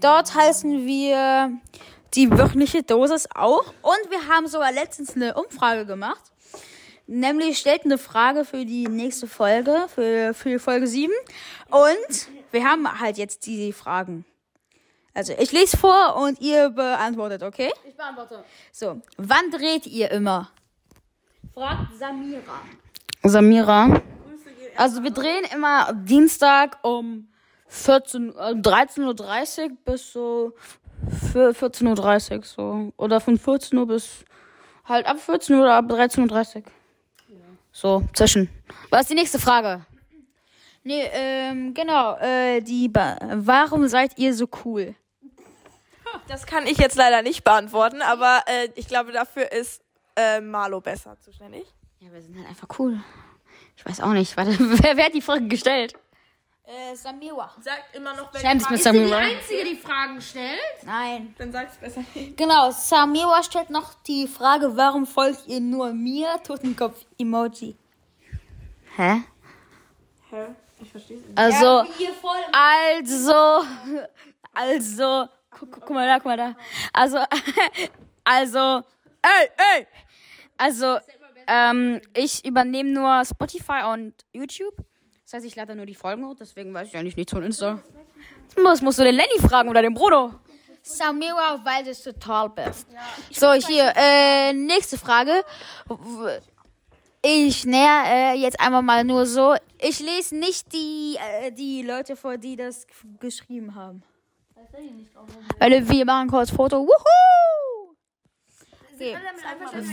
Dort 0.00 0.34
heißen 0.34 0.86
wir 0.86 1.52
die 2.14 2.30
wöchentliche 2.30 2.82
Dosis 2.82 3.28
auch. 3.34 3.66
Und 3.82 4.10
wir 4.10 4.28
haben 4.28 4.46
sogar 4.46 4.72
letztens 4.72 5.14
eine 5.14 5.34
Umfrage 5.34 5.86
gemacht. 5.86 6.29
Nämlich 7.12 7.58
stellt 7.58 7.84
eine 7.84 7.98
Frage 7.98 8.44
für 8.44 8.64
die 8.64 8.86
nächste 8.86 9.26
Folge, 9.26 9.86
für, 9.92 10.32
für 10.32 10.60
Folge 10.60 10.86
7. 10.86 11.12
Und 11.68 12.28
wir 12.52 12.64
haben 12.64 13.00
halt 13.00 13.18
jetzt 13.18 13.46
die 13.46 13.72
Fragen. 13.72 14.24
Also 15.12 15.32
ich 15.36 15.50
lese 15.50 15.76
vor 15.76 16.14
und 16.22 16.40
ihr 16.40 16.70
beantwortet, 16.70 17.42
okay? 17.42 17.72
Ich 17.88 17.96
beantworte. 17.96 18.44
So, 18.70 19.02
wann 19.16 19.50
dreht 19.50 19.88
ihr 19.88 20.08
immer? 20.12 20.52
Fragt 21.52 21.96
Samira. 21.98 22.60
Samira. 23.24 24.00
Also 24.76 25.02
wir 25.02 25.10
drehen 25.10 25.42
immer 25.52 25.92
Dienstag 25.92 26.78
um 26.82 27.26
14, 27.66 28.36
äh, 28.36 28.52
13.30 28.52 29.62
Uhr 29.62 29.76
bis 29.84 30.12
so 30.12 30.52
für 31.32 31.50
14.30 31.50 32.36
Uhr 32.36 32.44
so. 32.44 32.92
Oder 32.98 33.18
von 33.20 33.36
14 33.36 33.76
Uhr 33.76 33.88
bis 33.88 34.24
halt 34.84 35.06
ab 35.06 35.18
14 35.18 35.56
Uhr 35.56 35.62
oder 35.62 35.74
ab 35.74 35.86
13.30 35.86 36.58
Uhr. 36.58 36.62
So, 37.80 38.02
zwischen. 38.12 38.50
Was 38.90 39.02
ist 39.02 39.10
die 39.10 39.14
nächste 39.14 39.38
Frage? 39.38 39.86
Nee, 40.84 41.02
ähm, 41.14 41.72
genau, 41.72 42.14
äh, 42.18 42.60
die, 42.60 42.90
ba 42.90 43.16
warum 43.36 43.88
seid 43.88 44.18
ihr 44.18 44.34
so 44.34 44.46
cool? 44.66 44.94
Das 46.28 46.44
kann 46.44 46.66
ich 46.66 46.76
jetzt 46.76 46.96
leider 46.96 47.22
nicht 47.22 47.42
beantworten, 47.42 48.02
aber 48.02 48.42
äh, 48.46 48.68
ich 48.74 48.86
glaube, 48.86 49.12
dafür 49.12 49.50
ist 49.50 49.82
äh, 50.14 50.42
Marlo 50.42 50.82
besser 50.82 51.16
zuständig. 51.20 51.64
Ja, 52.00 52.12
wir 52.12 52.20
sind 52.20 52.36
halt 52.36 52.48
einfach 52.48 52.68
cool. 52.78 53.00
Ich 53.78 53.86
weiß 53.86 54.02
auch 54.02 54.12
nicht, 54.12 54.36
warte, 54.36 54.50
wer, 54.58 54.98
wer 54.98 55.06
hat 55.06 55.14
die 55.14 55.22
Frage 55.22 55.48
gestellt? 55.48 55.94
Äh, 56.70 56.94
Samira. 56.94 57.50
Sagt 57.60 57.96
immer 57.96 58.14
noch, 58.14 58.32
wenn 58.32 58.42
mit 58.58 58.84
Die? 58.84 59.12
Einzige, 59.12 59.64
die 59.64 59.76
Fragen 59.76 60.20
stellt. 60.20 60.60
Nein. 60.84 61.34
Dann 61.36 61.50
sag's 61.50 61.76
besser. 61.78 62.04
Genau, 62.36 62.70
Samira 62.70 63.42
stellt 63.42 63.70
noch 63.70 63.94
die 64.06 64.28
Frage, 64.28 64.76
warum 64.76 65.04
folgt 65.04 65.48
ihr 65.48 65.58
nur 65.58 65.92
mir? 65.92 66.40
Totenkopf-Emoji. 66.44 67.74
Hä? 68.96 69.22
Hä? 70.30 70.46
Ich 70.80 70.90
versteh's 70.92 71.26
nicht. 71.26 71.36
Also, 71.36 71.84
also, 72.52 73.66
also, 74.54 75.28
guck, 75.50 75.72
guck 75.72 75.90
mal 75.90 76.06
da, 76.06 76.14
guck 76.18 76.26
mal 76.26 76.36
da. 76.36 76.54
Also, 76.92 77.18
also, 78.24 78.82
Ey, 79.22 79.48
ey! 79.74 79.86
also, 80.56 80.98
ähm, 81.48 82.00
ich 82.14 82.44
übernehme 82.44 82.90
nur 82.90 83.24
Spotify 83.24 83.82
und 83.92 84.14
YouTube. 84.32 84.76
Das 85.30 85.36
heißt, 85.36 85.46
ich 85.46 85.54
lade 85.54 85.76
nur 85.76 85.86
die 85.86 85.94
Folgen 85.94 86.26
hoch, 86.26 86.34
deswegen 86.34 86.74
weiß 86.74 86.88
ich 86.88 86.96
eigentlich 86.96 87.16
nichts 87.16 87.32
von 87.32 87.44
Insta. 87.44 87.80
Das 88.56 88.82
musst 88.82 88.98
du 88.98 89.04
den 89.04 89.14
Lenny 89.14 89.38
fragen 89.38 89.68
oder 89.68 89.80
den 89.80 89.94
Bruder. 89.94 90.40
Samira, 90.82 91.60
weil 91.62 91.84
du 91.84 91.94
total 91.94 92.50
bist. 92.50 92.88
so, 93.30 93.52
hier, 93.52 93.92
äh, 93.94 94.52
nächste 94.52 94.98
Frage. 94.98 95.44
Ich 97.22 97.64
näher 97.64 98.02
äh, 98.06 98.34
jetzt 98.40 98.58
einmal 98.58 98.82
mal 98.82 99.04
nur 99.04 99.24
so. 99.24 99.54
Ich 99.78 100.00
lese 100.00 100.34
nicht 100.34 100.72
die, 100.72 101.16
äh, 101.16 101.52
die 101.52 101.82
Leute 101.82 102.16
vor, 102.16 102.36
die 102.36 102.56
das 102.56 102.84
geschrieben 103.20 103.76
haben. 103.76 104.02
Weil 105.60 105.88
wir 105.88 106.04
machen 106.06 106.28
kurz 106.28 106.50
Foto. 106.50 106.78
Wuhu! 106.78 107.94
Okay. 108.96 109.16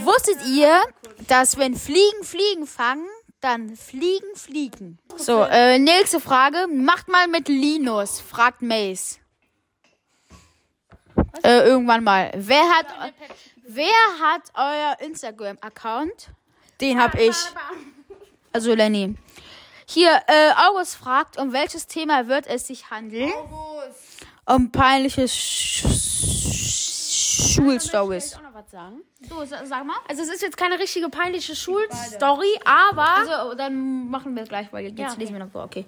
Wusstet 0.04 0.48
ihr, 0.48 0.82
dass 1.28 1.60
wenn 1.60 1.76
Fliegen 1.76 2.24
Fliegen 2.24 2.66
fangen, 2.66 3.06
dann 3.42 3.76
Fliegen 3.76 4.36
fliegen? 4.36 5.00
So, 5.16 5.44
äh, 5.44 5.80
nächste 5.80 6.20
Frage. 6.20 6.68
Macht 6.68 7.08
mal 7.08 7.28
mit 7.28 7.48
Linus, 7.48 8.20
fragt 8.20 8.62
Mace. 8.62 9.20
Äh, 11.44 11.60
irgendwann 11.68 12.04
mal. 12.04 12.32
Wer 12.36 12.64
hat, 12.70 12.88
wer 13.68 13.86
hat 14.22 14.42
euer 14.54 14.98
Instagram-Account? 15.00 16.30
Den 16.82 17.02
hab 17.02 17.16
ich. 17.16 17.36
Also 18.54 18.74
Lenny. 18.74 19.16
Hier, 19.90 20.12
äh, 20.28 20.52
August 20.68 20.96
fragt, 20.96 21.38
um 21.38 21.54
welches 21.54 21.88
Thema 21.88 22.28
wird 22.28 22.48
es 22.48 22.68
sich 22.68 22.90
handeln? 22.90 23.32
Um 24.46 24.72
peinliche 24.72 25.28
Sch 25.28 26.47
Sch 27.38 27.56
Schulstories. 27.56 28.36
auch 28.36 28.42
noch 28.42 28.54
was 28.54 28.72
sagen. 28.72 29.02
So, 29.30 29.44
sa- 29.46 29.66
sag 29.66 29.86
mal. 29.86 29.96
Also 30.10 30.24
es 30.24 30.30
ist 30.30 30.42
jetzt 30.42 30.58
keine 30.58 30.80
richtige 30.80 31.10
peinliche 31.10 31.56
Schulstory, 31.56 32.60
aber 32.66 33.10
Also, 33.18 33.54
dann 33.56 34.10
machen 34.10 34.36
wir 34.36 34.44
es 34.44 34.50
gleich, 34.50 34.72
weil 34.72 34.86
jetzt 34.98 35.18
lesen 35.18 35.34
wir 35.34 35.46
noch 35.46 35.52
so, 35.52 35.62
okay. 35.62 35.86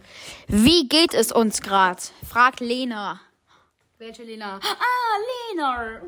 Wie 0.48 0.88
geht 0.88 1.14
es 1.14 1.32
uns 1.32 1.62
gerade? 1.62 2.02
Fragt 2.28 2.60
Lena. 2.60 3.20
Welche 3.98 4.24
Lena? 4.24 4.60
Ah, 4.64 5.18
Lena. 5.52 6.02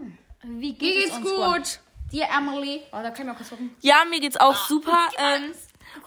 Wie 0.43 0.73
geht 0.73 0.95
mir 0.95 1.03
es 1.05 1.05
geht's 1.15 1.17
uns 1.17 1.35
grad? 1.35 1.55
gut. 1.57 1.79
Dir, 2.11 2.25
Emily. 2.35 2.81
Oh, 2.91 2.97
da 3.01 3.09
kann 3.11 3.21
ich 3.21 3.25
mal 3.25 3.35
kurz 3.35 3.49
gucken. 3.49 3.75
Ja, 3.81 4.03
mir 4.09 4.19
geht's 4.19 4.37
auch 4.37 4.55
super. 4.67 5.07
Ähm, 5.17 5.53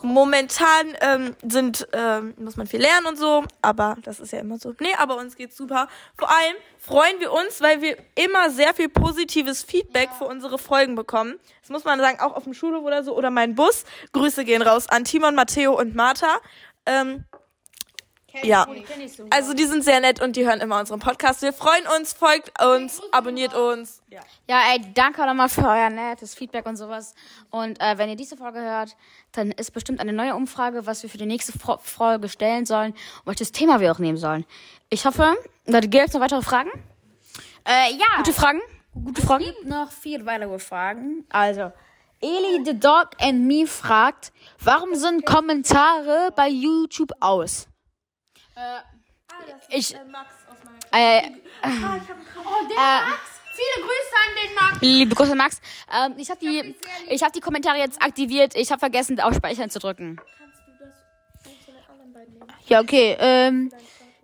momentan 0.03 0.97
ähm, 1.01 1.37
sind, 1.47 1.89
ähm, 1.93 2.35
muss 2.39 2.57
man 2.57 2.67
viel 2.67 2.81
lernen 2.81 3.07
und 3.07 3.19
so, 3.19 3.45
aber 3.63 3.97
das 4.03 4.21
ist 4.21 4.33
ja 4.33 4.41
immer 4.41 4.59
so. 4.59 4.75
Nee, 4.81 4.95
aber 4.99 5.17
uns 5.17 5.37
geht's 5.37 5.57
super. 5.57 5.89
Vor 6.17 6.31
allem 6.31 6.57
freuen 6.79 7.21
wir 7.21 7.33
uns, 7.33 7.61
weil 7.61 7.81
wir 7.81 7.97
immer 8.15 8.51
sehr 8.51 8.75
viel 8.75 8.89
positives 8.89 9.63
Feedback 9.63 10.11
für 10.17 10.25
unsere 10.25 10.59
Folgen 10.59 10.95
bekommen. 10.95 11.39
Das 11.63 11.71
muss 11.71 11.85
man 11.85 11.99
sagen, 11.99 12.21
auch 12.21 12.35
auf 12.35 12.45
dem 12.45 12.55
Schulhof 12.55 12.85
oder 12.85 13.03
so 13.03 13.17
oder 13.17 13.31
mein 13.31 13.55
Bus. 13.55 13.85
Grüße 14.13 14.45
gehen 14.45 14.63
raus 14.63 14.89
an 14.89 15.05
Timon, 15.05 15.35
Matteo 15.35 15.79
und 15.79 15.95
Martha. 15.95 16.39
Ähm, 16.87 17.25
Ja. 18.43 18.67
Also 19.31 19.55
die 19.55 19.65
sind 19.65 19.85
sehr 19.85 20.01
nett 20.01 20.21
und 20.21 20.37
die 20.37 20.47
hören 20.47 20.61
immer 20.61 20.81
unseren 20.81 21.01
Podcast. 21.01 21.43
Wir 21.43 21.53
freuen 21.53 21.87
uns, 21.99 22.13
folgt 22.13 22.53
uns, 22.63 23.01
abonniert 23.13 23.55
uns. 23.55 24.03
Ja. 24.09 24.21
Ja, 24.49 24.61
ey, 24.73 24.81
danke 24.95 25.25
nochmal 25.25 25.49
für 25.49 25.67
euer 25.67 25.91
nettes 25.91 26.35
Feedback 26.35 26.67
und 26.67 26.77
sowas. 26.77 27.15
Und 27.51 27.81
äh, 27.81 27.99
wenn 27.99 28.09
ihr 28.09 28.17
diese 28.17 28.37
Folge 28.37 28.61
hört, 28.61 28.97
dann 29.33 29.51
ist 29.53 29.73
bestimmt 29.73 30.01
eine 30.01 30.13
neue 30.13 30.35
Umfrage, 30.35 30.87
was 30.87 31.03
wir 31.03 31.11
für 31.11 31.19
die 31.19 31.27
nächste 31.27 31.57
Fro 31.59 31.79
Folge 31.83 32.29
stellen 32.29 32.67
sollen 32.67 32.93
und 32.93 33.27
welches 33.27 33.53
Thema 33.53 33.81
wir 33.81 33.93
auch 33.93 33.99
nehmen 33.99 34.19
sollen. 34.19 34.45
Ich 34.91 35.05
hoffe, 35.07 35.37
da 35.67 35.81
gibt 35.81 35.95
es 36.09 36.15
noch 36.15 36.21
weitere 36.21 36.43
Fragen. 36.43 36.71
Äh, 37.67 37.93
ja. 37.95 38.17
Gute 38.19 38.33
Fragen? 38.33 38.61
Gute 38.93 39.23
Fragen? 39.23 39.45
Es 39.45 39.55
gibt 39.55 39.67
noch 39.67 39.91
vier 39.91 40.25
weitere 40.27 40.59
Fragen. 40.59 41.25
Also, 41.31 41.73
Eli 42.21 42.65
the 42.65 42.79
Dog 42.79 43.11
and 43.21 43.43
Me 43.47 43.67
fragt, 43.67 44.33
warum 44.61 44.95
sind 44.95 45.27
Kommentare 45.27 46.31
bei 46.35 46.49
YouTube 46.49 47.13
aus? 47.21 47.67
Äh, 48.57 48.81
ich, 49.69 49.95
äh, 49.95 49.99
Oh, 49.99 50.03
der 52.69 52.77
Max. 52.77 53.41
Viele 53.55 53.87
Grüße 53.87 54.15
an 54.21 54.31
den 54.43 54.53
Max. 54.55 54.79
liebe 54.81 55.15
Grüße 55.15 55.35
Max, 55.35 55.61
ähm, 55.93 56.15
ich 56.17 56.29
habe 56.29 56.41
die, 56.41 56.75
ich 57.09 57.23
habe 57.23 57.33
die 57.33 57.41
Kommentare 57.41 57.79
jetzt 57.79 58.03
aktiviert. 58.03 58.55
Ich 58.57 58.71
habe 58.71 58.81
vergessen, 58.81 59.21
auf 59.21 59.35
Speichern 59.35 59.71
zu 59.71 59.79
drücken. 59.79 60.21
Ja, 62.67 62.81
okay. 62.81 63.17
Ähm, 63.21 63.71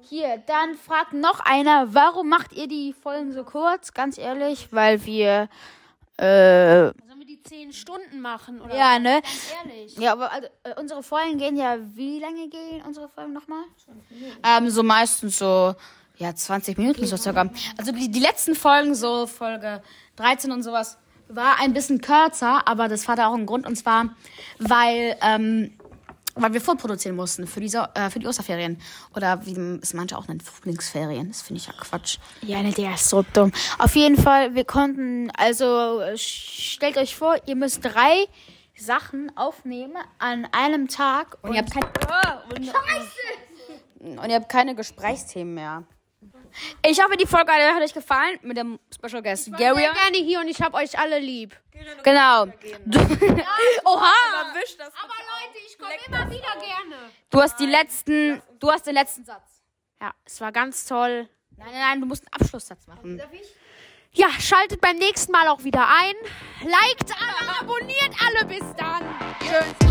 hier, 0.09 0.39
dann 0.47 0.75
fragt 0.75 1.13
noch 1.13 1.39
einer, 1.41 1.95
warum 1.95 2.29
macht 2.29 2.53
ihr 2.53 2.67
die 2.67 2.93
Folgen 2.93 3.33
so 3.33 3.45
kurz? 3.45 3.93
Ganz 3.95 4.19
ehrlich, 4.19 4.73
weil 4.73 5.05
wir, 5.05 5.49
äh, 6.17 6.91
die 7.41 7.49
10 7.49 7.73
Stunden 7.73 8.21
machen? 8.21 8.61
Oder 8.61 8.75
ja, 8.75 8.99
ne? 8.99 9.23
Ehrlich. 9.65 9.97
Ja, 9.97 10.13
aber 10.13 10.33
also, 10.33 10.49
äh, 10.65 10.75
unsere 10.79 11.03
Folgen 11.03 11.39
gehen 11.39 11.57
ja, 11.57 11.77
wie 11.95 12.19
lange 12.19 12.49
gehen 12.49 12.83
unsere 12.87 13.09
Folgen 13.09 13.33
nochmal? 13.33 13.65
Ähm, 14.43 14.71
so 14.71 14.83
meistens 14.83 15.39
so, 15.39 15.75
ja, 16.17 16.35
20 16.35 16.79
Minuten 16.79 17.07
so 17.07 17.17
circa. 17.17 17.51
Also 17.77 17.93
die, 17.93 18.11
die 18.11 18.21
letzten 18.21 18.55
Folgen, 18.55 18.95
so 18.95 19.27
Folge 19.27 19.83
13 20.17 20.53
und 20.53 20.63
sowas, 20.63 20.99
war 21.29 21.61
ein 21.61 21.73
bisschen 21.73 22.01
kürzer, 22.01 22.67
aber 22.67 22.89
das 22.89 23.07
hatte 23.07 23.27
auch 23.27 23.35
einen 23.35 23.47
Grund 23.47 23.67
und 23.67 23.77
zwar, 23.77 24.17
weil, 24.59 25.17
ähm, 25.23 25.79
weil 26.41 26.53
wir 26.53 26.61
vorproduzieren 26.61 27.17
mussten 27.17 27.47
für 27.47 27.61
die, 27.61 27.69
so 27.69 27.85
äh, 27.95 28.11
für 28.11 28.19
die 28.19 28.27
Osterferien. 28.27 28.81
Oder 29.15 29.45
wie 29.47 29.57
es 29.83 29.95
manche 29.95 30.17
auch 30.17 30.29
nennen, 30.29 30.41
Frühlingsferien. 30.41 31.29
Das 31.29 31.43
finde 31.43 31.61
ich 31.61 31.67
ja 31.67 31.73
Quatsch. 31.73 32.19
Ja, 32.43 32.63
ne, 32.63 32.73
der 32.73 32.95
ist 32.95 33.09
so 33.09 33.25
dumm. 33.33 33.53
Auf 33.79 33.95
jeden 33.97 34.17
Fall, 34.17 34.55
wir 34.55 34.65
konnten, 34.65 35.31
also 35.37 36.03
stellt 36.17 36.97
euch 36.97 37.17
vor, 37.17 37.37
ihr 37.47 37.57
müsst 37.57 37.85
drei 37.85 38.27
Sachen 38.77 39.37
aufnehmen 39.37 39.97
an 40.19 40.47
einem 40.53 40.89
Tag 40.89 41.37
und, 41.43 41.53
ihr 41.55 41.61
habt 41.61 41.73
kein, 41.73 41.85
und 44.19 44.29
ihr 44.29 44.35
habt 44.35 44.49
keine 44.49 44.75
Gesprächsthemen 44.75 45.55
mehr. 45.55 45.85
Ich 46.87 47.03
hoffe, 47.03 47.17
die 47.17 47.27
Folge 47.27 47.53
hat 47.53 47.83
euch 47.83 47.93
gefallen 47.95 48.39
mit 48.43 48.57
dem 48.57 48.79
Special 48.95 49.23
Guest 49.23 49.57
Gary. 49.57 49.83
gerne 49.83 50.17
hier 50.17 50.41
und 50.41 50.49
ich 50.49 50.61
hab 50.61 50.75
euch 50.75 50.99
alle 50.99 51.19
lieb. 51.19 51.57
Genau. 52.03 52.47
Du, 52.87 52.99
Oha! 53.85 54.13
Aber 54.43 54.55
Leute, 54.55 55.59
ich 55.67 55.79
komme 55.79 55.95
immer 56.07 56.31
wieder 56.31 56.53
gerne. 56.59 57.11
Du 57.31 57.41
hast 57.41 57.59
die 57.59 57.67
letzten, 57.67 58.43
du 58.59 58.71
hast 58.71 58.87
den 58.87 58.95
letzten 58.95 59.25
Satz. 59.25 59.63
Ja, 60.01 60.13
es 60.25 60.41
war 60.41 60.53
ganz 60.53 60.85
toll. 60.85 61.29
Nein, 61.57 61.69
nein, 61.71 61.81
nein, 61.81 62.01
du 62.01 62.07
musst 62.07 62.25
einen 62.25 62.43
Abschlusssatz 62.43 62.87
machen. 62.87 63.21
Ja, 64.13 64.29
schaltet 64.41 64.81
beim 64.81 64.97
nächsten 64.97 65.31
Mal 65.31 65.47
auch 65.49 65.63
wieder 65.63 65.87
ein. 65.87 66.15
Liked 66.69 67.13
alle, 67.21 67.61
abonniert 67.61 68.15
alle. 68.27 68.45
Bis 68.47 68.65
dann. 68.77 69.05
Tschüss. 69.41 69.91